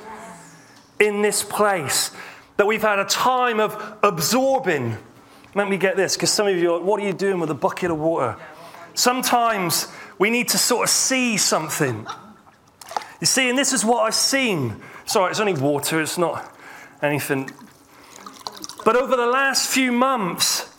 [0.99, 2.11] in this place.
[2.57, 4.97] That we've had a time of absorbing.
[5.55, 7.55] Let me get this, because some of you are, what are you doing with a
[7.55, 8.35] bucket of water?
[8.93, 9.87] Sometimes
[10.19, 12.05] we need to sort of see something.
[13.21, 14.81] You see, and this is what I've seen.
[15.05, 16.53] Sorry, it's only water, it's not
[17.01, 17.49] anything.
[18.83, 20.69] But over the last few months,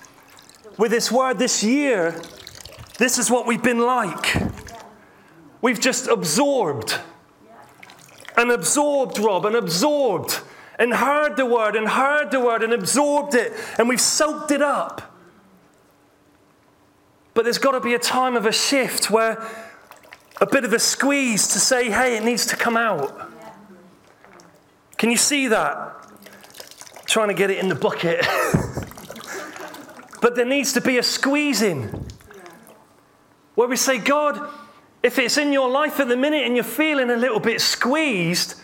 [0.76, 2.20] with this word this year,
[3.00, 4.36] this is what we've been like.
[5.62, 7.00] We've just absorbed
[8.36, 10.42] and absorbed, Rob, and absorbed
[10.78, 14.60] and heard the word and heard the word and absorbed it and we've soaked it
[14.60, 15.16] up.
[17.32, 19.42] But there's got to be a time of a shift where
[20.38, 23.32] a bit of a squeeze to say, hey, it needs to come out.
[24.98, 25.96] Can you see that?
[27.06, 28.20] trying to get it in the bucket.
[30.20, 32.09] but there needs to be a squeezing
[33.60, 34.40] where we say, God,
[35.02, 38.54] if it's in your life at the minute and you're feeling a little bit squeezed,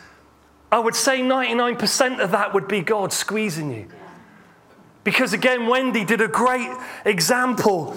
[0.72, 3.88] I would say 99% of that would be God squeezing you.
[5.04, 7.94] Because again, Wendy did a great example.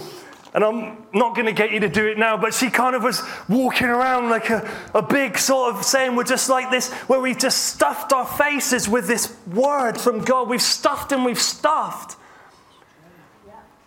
[0.54, 3.04] And I'm not going to get you to do it now, but she kind of
[3.04, 7.22] was walking around like a, a big sort of saying, We're just like this, where
[7.22, 10.50] we've just stuffed our faces with this word from God.
[10.50, 12.18] We've stuffed and we've stuffed.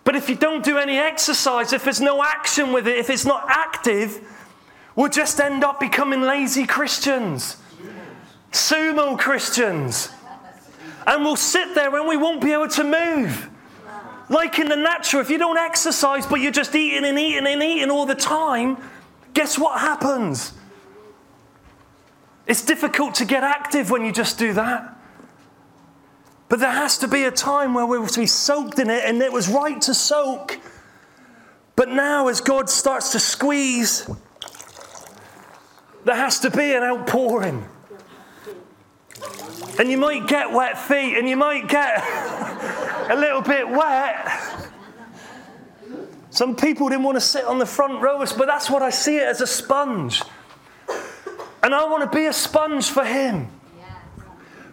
[0.05, 3.25] But if you don't do any exercise, if there's no action with it, if it's
[3.25, 4.21] not active,
[4.97, 7.57] we'll just end up becoming lazy Christians,
[8.51, 10.11] sumo Christians.
[11.07, 13.49] And we'll sit there and we won't be able to move.
[14.29, 17.63] Like in the natural, if you don't exercise but you're just eating and eating and
[17.63, 18.77] eating all the time,
[19.35, 20.53] guess what happens?
[22.47, 24.97] It's difficult to get active when you just do that.
[26.53, 29.23] But there has to be a time where we're to be soaked in it, and
[29.23, 30.61] it was right to soak.
[31.77, 34.07] But now, as God starts to squeeze,
[36.05, 37.67] there has to be an outpouring.
[39.79, 42.01] And you might get wet feet, and you might get
[43.11, 44.29] a little bit wet.
[46.29, 49.17] Some people didn't want to sit on the front row, but that's what I see
[49.17, 50.23] it as a sponge.
[51.63, 53.49] And I want to be a sponge for Him.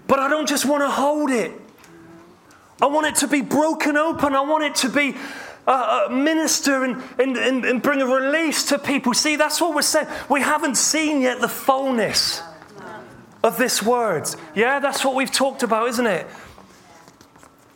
[0.07, 1.68] But I don't just want to hold it.
[2.81, 4.35] I want it to be broken open.
[4.35, 5.15] I want it to be
[5.67, 9.13] uh, uh, minister and, and, and, and bring a release to people.
[9.13, 10.07] See, that's what we're saying.
[10.29, 12.41] We haven't seen yet the fullness
[13.43, 14.27] of this word.
[14.55, 16.27] Yeah, that's what we've talked about, isn't it?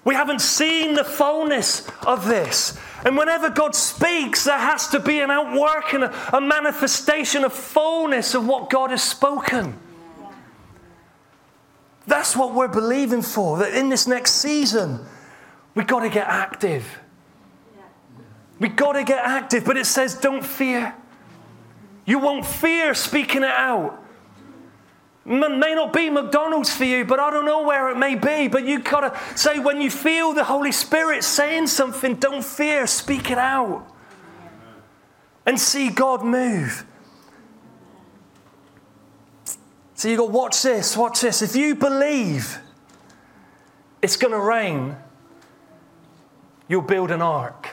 [0.05, 2.77] We haven't seen the fullness of this.
[3.05, 8.33] And whenever God speaks, there has to be an outworking, a, a manifestation of fullness
[8.33, 9.77] of what God has spoken.
[12.05, 13.59] That's what we're believing for.
[13.59, 14.99] That in this next season,
[15.75, 16.99] we've got to get active.
[18.59, 19.65] We've got to get active.
[19.65, 20.93] But it says, don't fear.
[22.05, 23.99] You won't fear speaking it out.
[25.25, 28.49] M- may not be McDonald's for you, but I don't know where it may be.
[28.49, 32.85] But you've got to say, when you feel the Holy Spirit saying something, don't fear,
[32.87, 33.87] speak it out.
[35.45, 36.85] And see God move.
[40.03, 41.41] So you go, watch this, watch this.
[41.41, 42.59] If you believe
[44.01, 44.97] it's going to rain,
[46.67, 47.69] you'll build an ark.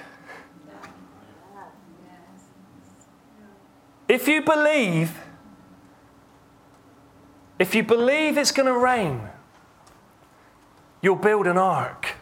[4.07, 5.13] If you believe,
[7.59, 9.23] if you believe it's going to rain,
[11.03, 12.15] you'll build an ark.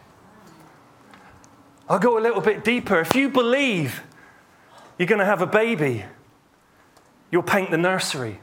[1.87, 2.99] I'll go a little bit deeper.
[2.99, 4.01] If you believe
[4.97, 6.03] you're going to have a baby,
[7.29, 8.39] you'll paint the nursery.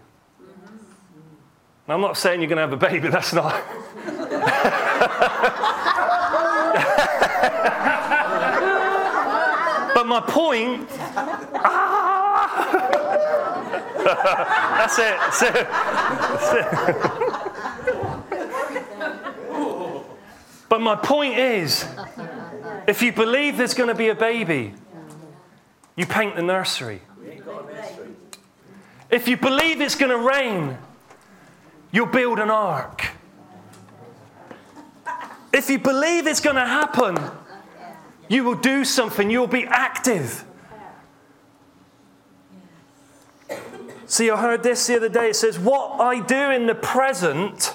[1.88, 3.62] Now, I'm not saying you're going to have a baby, that's not.
[9.94, 10.88] but my point.
[11.54, 12.36] Ah,
[14.78, 15.16] that's it.
[15.18, 15.54] That's it.
[16.34, 16.66] That's it.
[20.68, 21.86] but my point is
[22.86, 24.74] if you believe there's going to be a baby,
[25.94, 27.00] you paint the nursery.
[29.08, 30.76] If you believe it's going to rain,
[31.90, 33.08] you'll build an ark.
[35.52, 37.18] If you believe it's going to happen,
[38.28, 40.44] you will do something, you'll be active.
[44.06, 45.30] See, I heard this the other day.
[45.30, 47.74] It says, What I do in the present,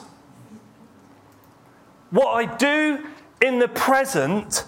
[2.09, 3.05] what I do
[3.41, 4.65] in the present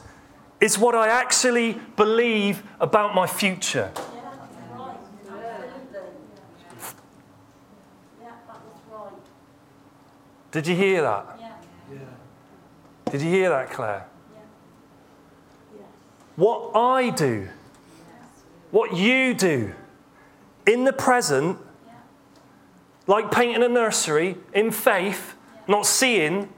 [0.59, 3.91] is what I actually believe about my future.
[10.53, 11.39] Did you hear that?
[11.41, 11.99] Yeah.
[13.11, 14.05] Did you hear that, Claire?
[15.75, 15.81] Yeah.
[16.35, 17.49] What I do,
[18.69, 19.73] what you do
[20.67, 21.57] in the present,
[23.07, 25.33] like painting a nursery in faith,
[25.67, 26.49] not seeing,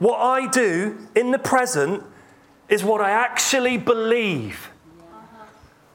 [0.00, 2.02] what I do in the present
[2.68, 4.70] is what I actually believe.
[5.00, 5.44] Uh-huh.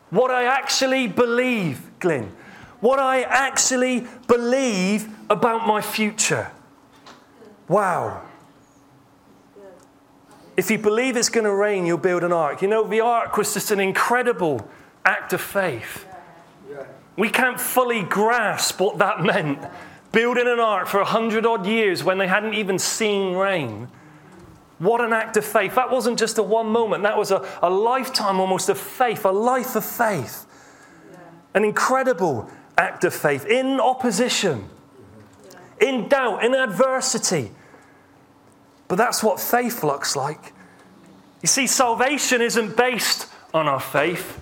[0.09, 2.31] What I actually believe, Glyn.
[2.79, 6.49] What I actually believe about my future.
[7.67, 8.21] Wow.
[10.55, 12.61] If you believe it's going to rain, you'll build an ark.
[12.61, 14.67] You know, the ark was just an incredible
[15.03, 16.05] act of faith.
[17.15, 19.59] We can't fully grasp what that meant.
[20.11, 23.87] Building an ark for a hundred odd years when they hadn't even seen rain.
[24.79, 25.75] What an act of faith.
[25.75, 29.31] That wasn't just a one moment, that was a, a lifetime almost of faith, a
[29.31, 30.45] life of faith.
[31.53, 34.69] An incredible act of faith in opposition,
[35.79, 37.51] in doubt, in adversity.
[38.87, 40.53] But that's what faith looks like.
[41.41, 44.39] You see, salvation isn't based on our faith.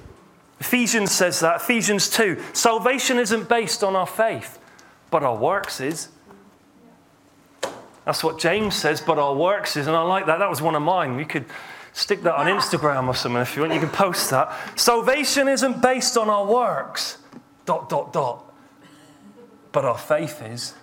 [0.60, 2.42] Ephesians says that, Ephesians 2.
[2.54, 4.60] Salvation isn't based on our faith,
[5.10, 6.10] but our works is.
[8.06, 9.88] That's what James says, but our works is.
[9.88, 10.40] And I like that.
[10.40, 11.17] That was one of mine.
[11.17, 11.46] You could
[11.94, 13.73] stick that on Instagram or something if you want.
[13.73, 14.52] You can post that.
[14.79, 17.17] Salvation isn't based on our works,
[17.65, 18.54] dot, dot, dot.
[19.71, 20.73] But our faith is.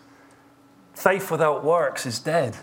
[0.99, 2.57] Faith without works is dead.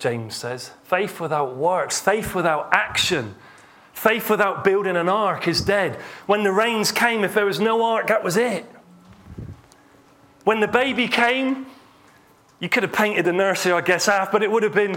[0.00, 0.72] James says.
[0.82, 3.36] Faith without works, faith without action,
[3.92, 5.94] faith without building an ark is dead.
[6.26, 8.66] When the rains came, if there was no ark, that was it.
[10.42, 11.66] When the baby came,
[12.58, 14.96] You could have painted the nursery, I guess, half, but it would have been,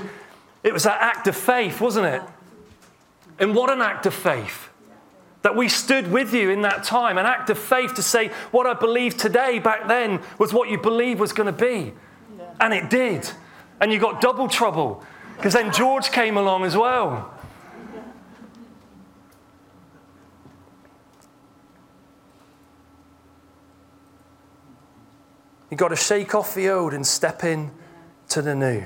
[0.64, 2.22] it was that act of faith, wasn't it?
[3.38, 4.70] And what an act of faith
[5.46, 8.66] that we stood with you in that time, an act of faith to say, what
[8.66, 11.94] I believed today back then was what you believed was going to be.
[12.60, 13.30] And it did.
[13.80, 15.04] And you got double trouble
[15.38, 17.32] because then George came along as well.
[25.70, 27.70] You've got to shake off the old and step in
[28.30, 28.84] to the new.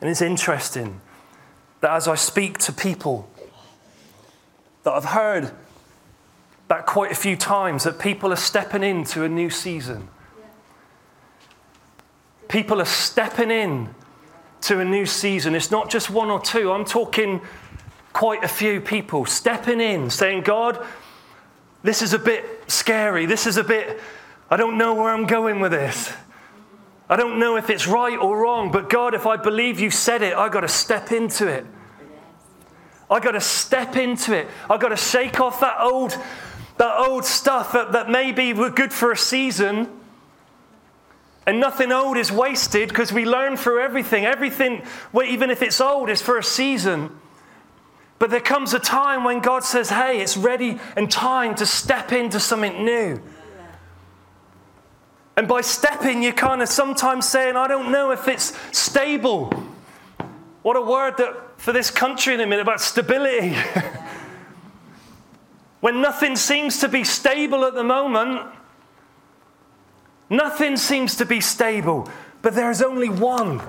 [0.00, 1.02] And it's interesting
[1.82, 3.27] that as I speak to people
[4.88, 5.50] that I've heard
[6.68, 10.08] that quite a few times, that people are stepping into a new season.
[12.48, 13.94] People are stepping in
[14.62, 15.54] to a new season.
[15.54, 17.42] It's not just one or two, I'm talking
[18.14, 20.82] quite a few people stepping in, saying, God,
[21.82, 23.26] this is a bit scary.
[23.26, 24.00] This is a bit,
[24.50, 26.10] I don't know where I'm going with this.
[27.10, 30.22] I don't know if it's right or wrong, but God, if I believe you said
[30.22, 31.66] it, I've got to step into it.
[33.10, 34.48] I've got to step into it.
[34.68, 36.16] I've got to shake off that old,
[36.76, 39.88] that old stuff that, that maybe were good for a season.
[41.46, 44.26] And nothing old is wasted because we learn through everything.
[44.26, 44.82] Everything,
[45.12, 47.18] well, even if it's old, is for a season.
[48.18, 52.12] But there comes a time when God says, hey, it's ready and time to step
[52.12, 53.22] into something new.
[55.38, 59.50] And by stepping, you're kind of sometimes saying, I don't know if it's stable.
[60.62, 63.54] What a word that for this country in a minute about stability.
[65.80, 68.48] when nothing seems to be stable at the moment,
[70.30, 72.08] nothing seems to be stable,
[72.40, 73.60] but there is only one.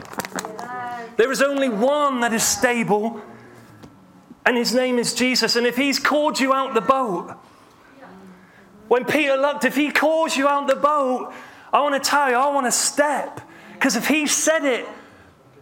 [1.17, 3.21] There is only one that is stable,
[4.45, 5.55] and his name is Jesus.
[5.55, 7.35] And if he's called you out the boat,
[8.87, 11.33] when Peter looked, if he calls you out the boat,
[11.73, 13.41] I want to tell you, I want to step.
[13.73, 14.87] Because if he said it,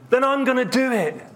[0.09, 1.26] then I'm going to do it.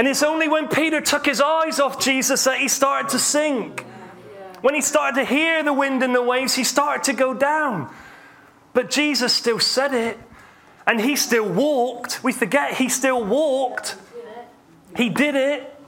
[0.00, 3.82] And it's only when Peter took his eyes off Jesus that he started to sink.
[4.62, 7.92] When he started to hear the wind and the waves, he started to go down.
[8.72, 10.18] But Jesus still said it,
[10.86, 12.24] and he still walked.
[12.24, 13.98] We forget he still walked.
[14.96, 15.78] He did it.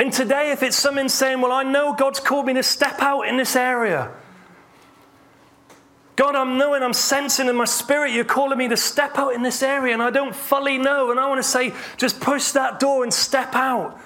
[0.00, 3.28] And today, if it's someone saying, Well, I know God's called me to step out
[3.28, 4.10] in this area,
[6.20, 9.40] God, I'm knowing, I'm sensing in my spirit you're calling me to step out in
[9.40, 11.10] this area, and I don't fully know.
[11.10, 13.98] And I want to say, just push that door and step out.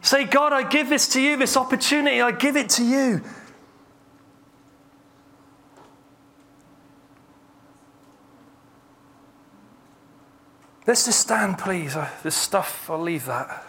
[0.00, 3.22] Say, God, I give this to you, this opportunity, I give it to you.
[10.84, 11.94] Let's just stand, please.
[11.94, 13.64] Uh, this stuff, I'll leave that.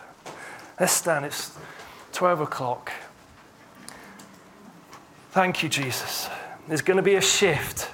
[0.80, 1.26] Let's stand.
[1.26, 1.56] It's
[2.14, 2.92] 12 o'clock.
[5.30, 6.28] Thank you, Jesus.
[6.68, 7.90] There's going to be a shift.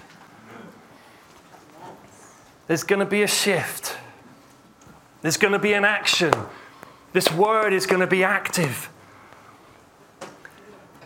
[2.67, 3.97] There's going to be a shift.
[5.21, 6.33] There's going to be an action.
[7.13, 8.89] This word is going to be active.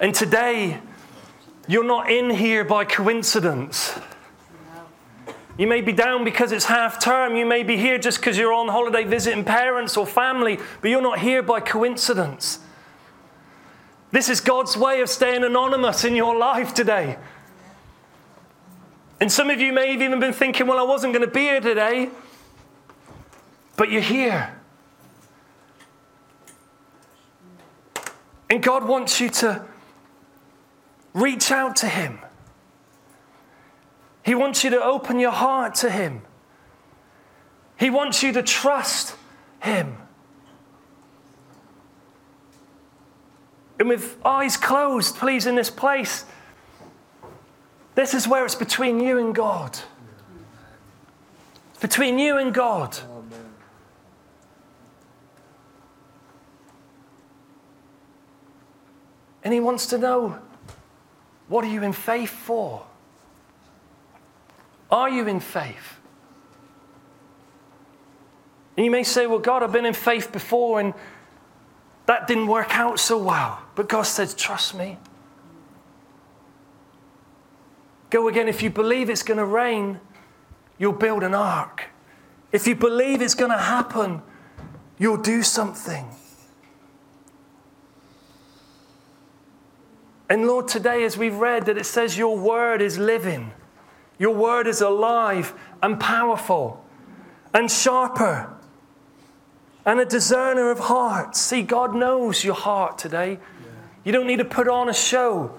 [0.02, 0.82] And today,
[1.68, 3.98] you're not in here by coincidence.
[5.58, 7.36] You may be down because it's half term.
[7.36, 11.02] You may be here just because you're on holiday visiting parents or family, but you're
[11.02, 12.60] not here by coincidence.
[14.12, 17.18] This is God's way of staying anonymous in your life today.
[19.24, 21.44] And some of you may have even been thinking, well, I wasn't going to be
[21.44, 22.10] here today,
[23.78, 24.54] but you're here.
[28.50, 29.64] And God wants you to
[31.14, 32.20] reach out to Him.
[34.26, 36.24] He wants you to open your heart to Him.
[37.80, 39.16] He wants you to trust
[39.62, 39.96] Him.
[43.80, 46.26] And with eyes closed, please, in this place,
[47.96, 49.80] this is where it's between you and God.
[51.80, 52.98] Between you and God.
[59.44, 60.40] And He wants to know
[61.48, 62.86] what are you in faith for?
[64.90, 66.00] Are you in faith?
[68.78, 70.94] And you may say, Well, God, I've been in faith before and
[72.06, 73.60] that didn't work out so well.
[73.76, 74.98] But God says, Trust me.
[78.14, 78.48] Go again.
[78.48, 80.00] If you believe it's going to rain,
[80.78, 81.86] you'll build an ark.
[82.52, 84.22] If you believe it's going to happen,
[85.00, 86.06] you'll do something.
[90.30, 93.52] And Lord, today, as we've read that it says your word is living,
[94.20, 96.86] your word is alive and powerful
[97.52, 98.56] and sharper
[99.88, 101.42] and a discerner of hearts.
[101.42, 103.40] See, God knows your heart today.
[104.04, 105.58] You don't need to put on a show.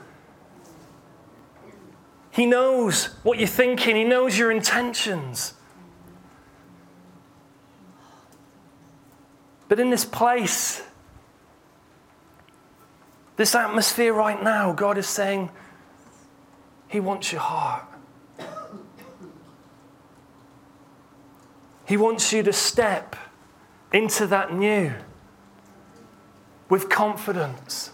[2.35, 5.55] He knows what you're thinking, He knows your intentions.
[9.69, 10.83] But in this place,
[13.37, 15.51] this atmosphere right now, God is saying,
[16.89, 17.87] He wants your heart.
[21.87, 23.15] He wants you to step
[23.93, 24.93] into that new
[26.69, 27.93] with confidence.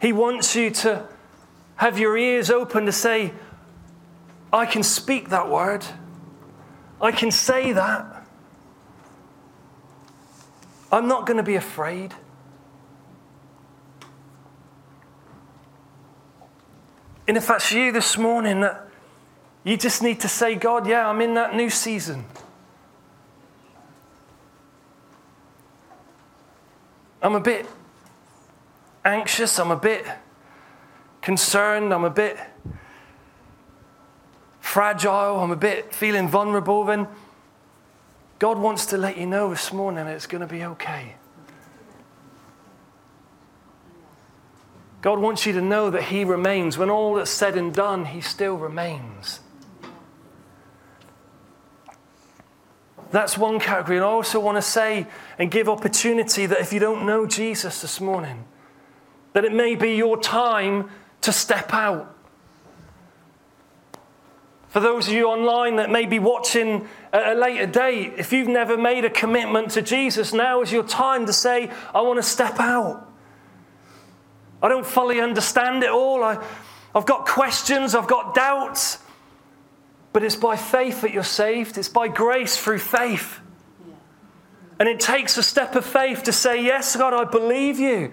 [0.00, 1.06] He wants you to
[1.76, 3.32] have your ears open to say,
[4.52, 5.84] I can speak that word.
[7.00, 8.26] I can say that.
[10.92, 12.14] I'm not going to be afraid.
[17.26, 18.88] And if that's you this morning, that
[19.64, 22.26] you just need to say, God, yeah, I'm in that new season.
[27.22, 27.66] I'm a bit
[29.04, 30.04] anxious, I'm a bit
[31.24, 32.36] concerned, I'm a bit
[34.60, 37.08] fragile, I'm a bit feeling vulnerable, then
[38.38, 41.14] God wants to let you know this morning it's going to be okay.
[45.00, 46.76] God wants you to know that He remains.
[46.76, 49.40] When all that's said and done, He still remains.
[53.10, 53.96] That's one category.
[53.96, 55.06] And I also want to say
[55.38, 58.44] and give opportunity that if you don't know Jesus this morning,
[59.32, 60.90] that it may be your time
[61.24, 62.14] to step out.
[64.68, 68.48] For those of you online that may be watching at a later date, if you've
[68.48, 72.24] never made a commitment to Jesus, now is your time to say, I want to
[72.24, 73.08] step out.
[74.60, 76.24] I don't fully understand it all.
[76.24, 76.44] I,
[76.92, 78.98] I've got questions, I've got doubts.
[80.12, 83.40] But it's by faith that you're saved, it's by grace through faith.
[84.80, 88.12] And it takes a step of faith to say, Yes, God, I believe you.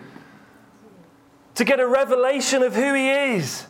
[1.56, 3.68] To get a revelation of who He is.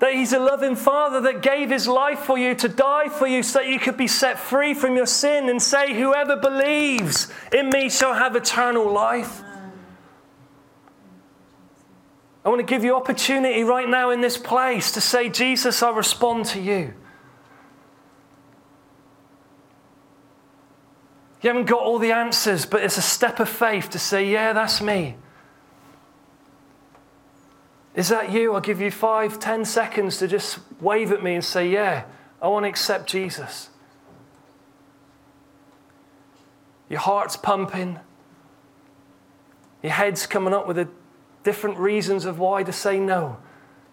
[0.00, 3.42] That He's a loving Father that gave His life for you, to die for you,
[3.42, 7.68] so that you could be set free from your sin and say, Whoever believes in
[7.68, 9.42] me shall have eternal life.
[12.44, 15.90] I want to give you opportunity right now in this place to say, Jesus, I
[15.90, 16.94] respond to you.
[21.42, 24.52] You haven't got all the answers, but it's a step of faith to say, Yeah,
[24.52, 25.16] that's me.
[27.94, 28.54] Is that you?
[28.54, 32.04] I'll give you five, ten seconds to just wave at me and say, Yeah,
[32.40, 33.70] I want to accept Jesus.
[36.88, 38.00] Your heart's pumping,
[39.82, 40.88] your head's coming up with a
[41.44, 43.38] different reasons of why to say no.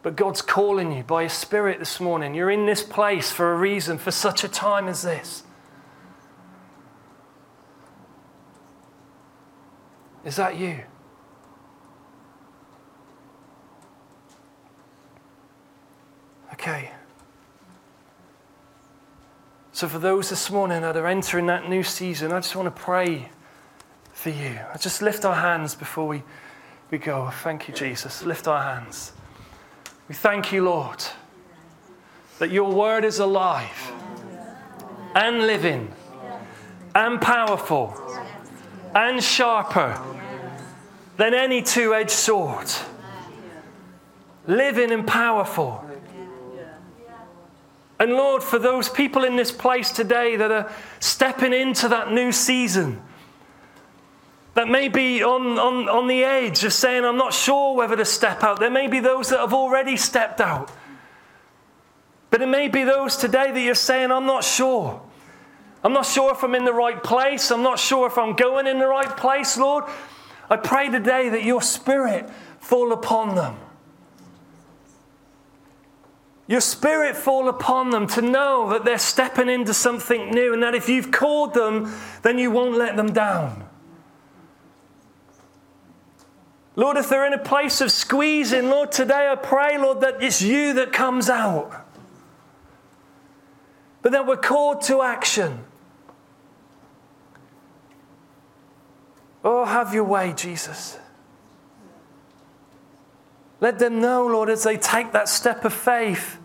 [0.03, 2.33] But God's calling you by His Spirit this morning.
[2.33, 5.43] You're in this place for a reason, for such a time as this.
[10.23, 10.81] Is that you?
[16.59, 16.91] Okay.
[19.71, 22.81] So, for those this morning that are entering that new season, I just want to
[22.81, 23.29] pray
[24.11, 24.59] for you.
[24.73, 26.23] I just lift our hands before we
[26.89, 27.29] we go.
[27.43, 28.23] Thank you, Jesus.
[28.23, 29.11] Lift our hands.
[30.07, 31.03] We thank you, Lord,
[32.39, 33.91] that your word is alive
[35.13, 35.91] and living
[36.95, 37.93] and powerful
[38.95, 40.01] and sharper
[41.17, 42.67] than any two edged sword.
[44.47, 45.86] Living and powerful.
[47.99, 52.31] And Lord, for those people in this place today that are stepping into that new
[52.31, 53.01] season,
[54.53, 58.05] that may be on, on, on the edge of saying, I'm not sure whether to
[58.05, 58.59] step out.
[58.59, 60.71] There may be those that have already stepped out.
[62.29, 65.01] But it may be those today that you're saying, I'm not sure.
[65.83, 67.51] I'm not sure if I'm in the right place.
[67.51, 69.85] I'm not sure if I'm going in the right place, Lord.
[70.49, 72.29] I pray today that your spirit
[72.59, 73.57] fall upon them.
[76.47, 80.75] Your spirit fall upon them to know that they're stepping into something new and that
[80.75, 81.93] if you've called them,
[82.23, 83.67] then you won't let them down.
[86.77, 90.41] Lord, if they're in a place of squeezing, Lord, today I pray, Lord, that it's
[90.41, 91.85] you that comes out.
[94.01, 95.65] But that we're called to action.
[99.43, 100.97] Oh, have your way, Jesus.
[103.59, 106.37] Let them know, Lord, as they take that step of faith,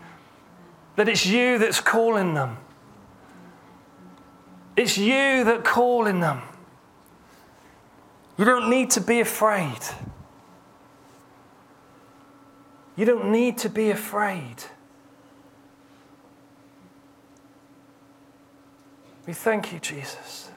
[0.95, 2.57] that it's you that's calling them.
[4.75, 6.41] It's you that calling them.
[8.37, 9.77] You don't need to be afraid.
[12.95, 14.63] You don't need to be afraid.
[19.25, 20.49] We thank you, Jesus,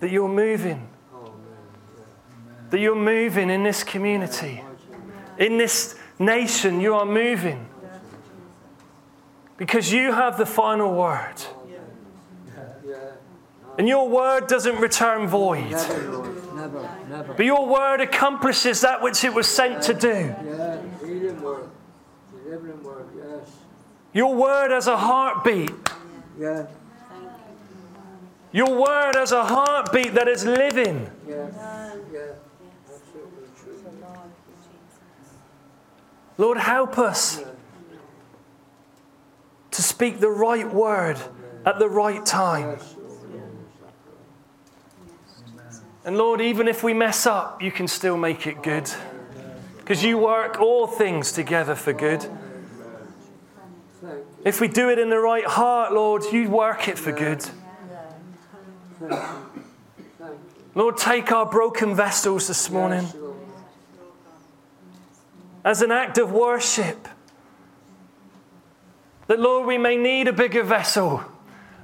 [0.00, 0.88] that you're moving.
[2.70, 4.62] That you're moving in this community,
[5.42, 7.66] in this nation, you are moving.
[9.56, 11.34] Because you have the final word.
[13.78, 15.76] And your word doesn't return void.
[17.36, 20.34] But your word accomplishes that which it was sent to do.
[24.12, 25.72] Your word has a heartbeat.
[28.52, 31.10] Your word has a heartbeat that is living.
[31.26, 31.48] Yeah.
[32.12, 32.20] Yeah.
[32.86, 33.80] Absolutely true.
[36.42, 37.40] Lord, help us
[39.70, 41.16] to speak the right word
[41.64, 42.80] at the right time.
[46.04, 48.90] And Lord, even if we mess up, you can still make it good.
[49.78, 52.28] Because you work all things together for good.
[54.44, 57.48] If we do it in the right heart, Lord, you work it for good.
[60.74, 63.06] Lord, take our broken vessels this morning.
[65.64, 67.08] As an act of worship.
[69.28, 71.24] That, Lord, we may need a bigger vessel.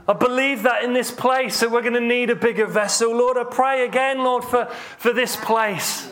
[0.08, 3.14] I believe that in this place that we're going to need a bigger vessel.
[3.14, 4.66] Lord, I pray again, Lord, for,
[4.96, 6.10] for this place.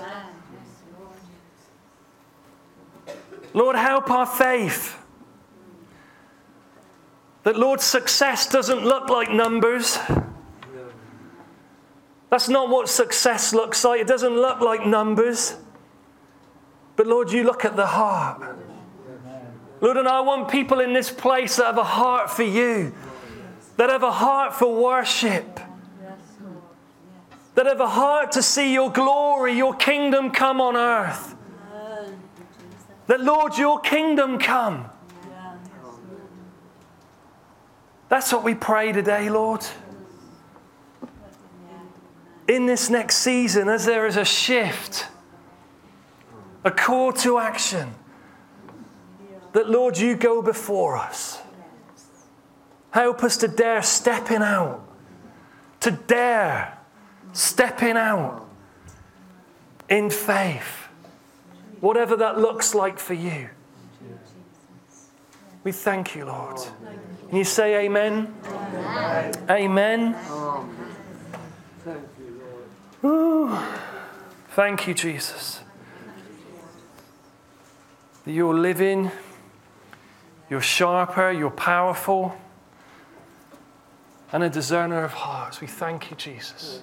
[3.55, 4.99] Lord, help our faith.
[7.45, 9.99] That, Lord, success doesn't look like numbers.
[12.29, 14.01] That's not what success looks like.
[14.01, 15.57] It doesn't look like numbers.
[16.97, 18.43] But, Lord, you look at the heart.
[19.81, 22.95] Lord, and I want people in this place that have a heart for you,
[23.77, 25.61] that have a heart for worship,
[27.55, 31.35] that have a heart to see your glory, your kingdom come on earth.
[33.07, 34.87] That, Lord, your kingdom come.
[38.09, 39.65] That's what we pray today, Lord.
[42.49, 45.07] In this next season, as there is a shift,
[46.67, 47.95] a call to action,
[49.53, 51.41] that, Lord, you go before us.
[52.91, 54.85] Help us to dare stepping out,
[55.81, 56.77] to dare
[57.33, 58.49] stepping out
[59.89, 60.89] in faith,
[61.81, 63.49] whatever that looks like for you.
[65.63, 66.59] We thank you, Lord.
[67.29, 68.35] Can you say amen?
[69.49, 70.15] Amen.
[71.85, 72.41] Thank you,
[73.03, 73.65] Lord.
[74.51, 75.61] Thank you, Jesus.
[78.27, 79.13] That you're living,
[80.51, 82.37] you're sharper, you're powerful,
[84.33, 85.61] and a discerner of hearts.
[85.61, 86.83] We thank you, Jesus.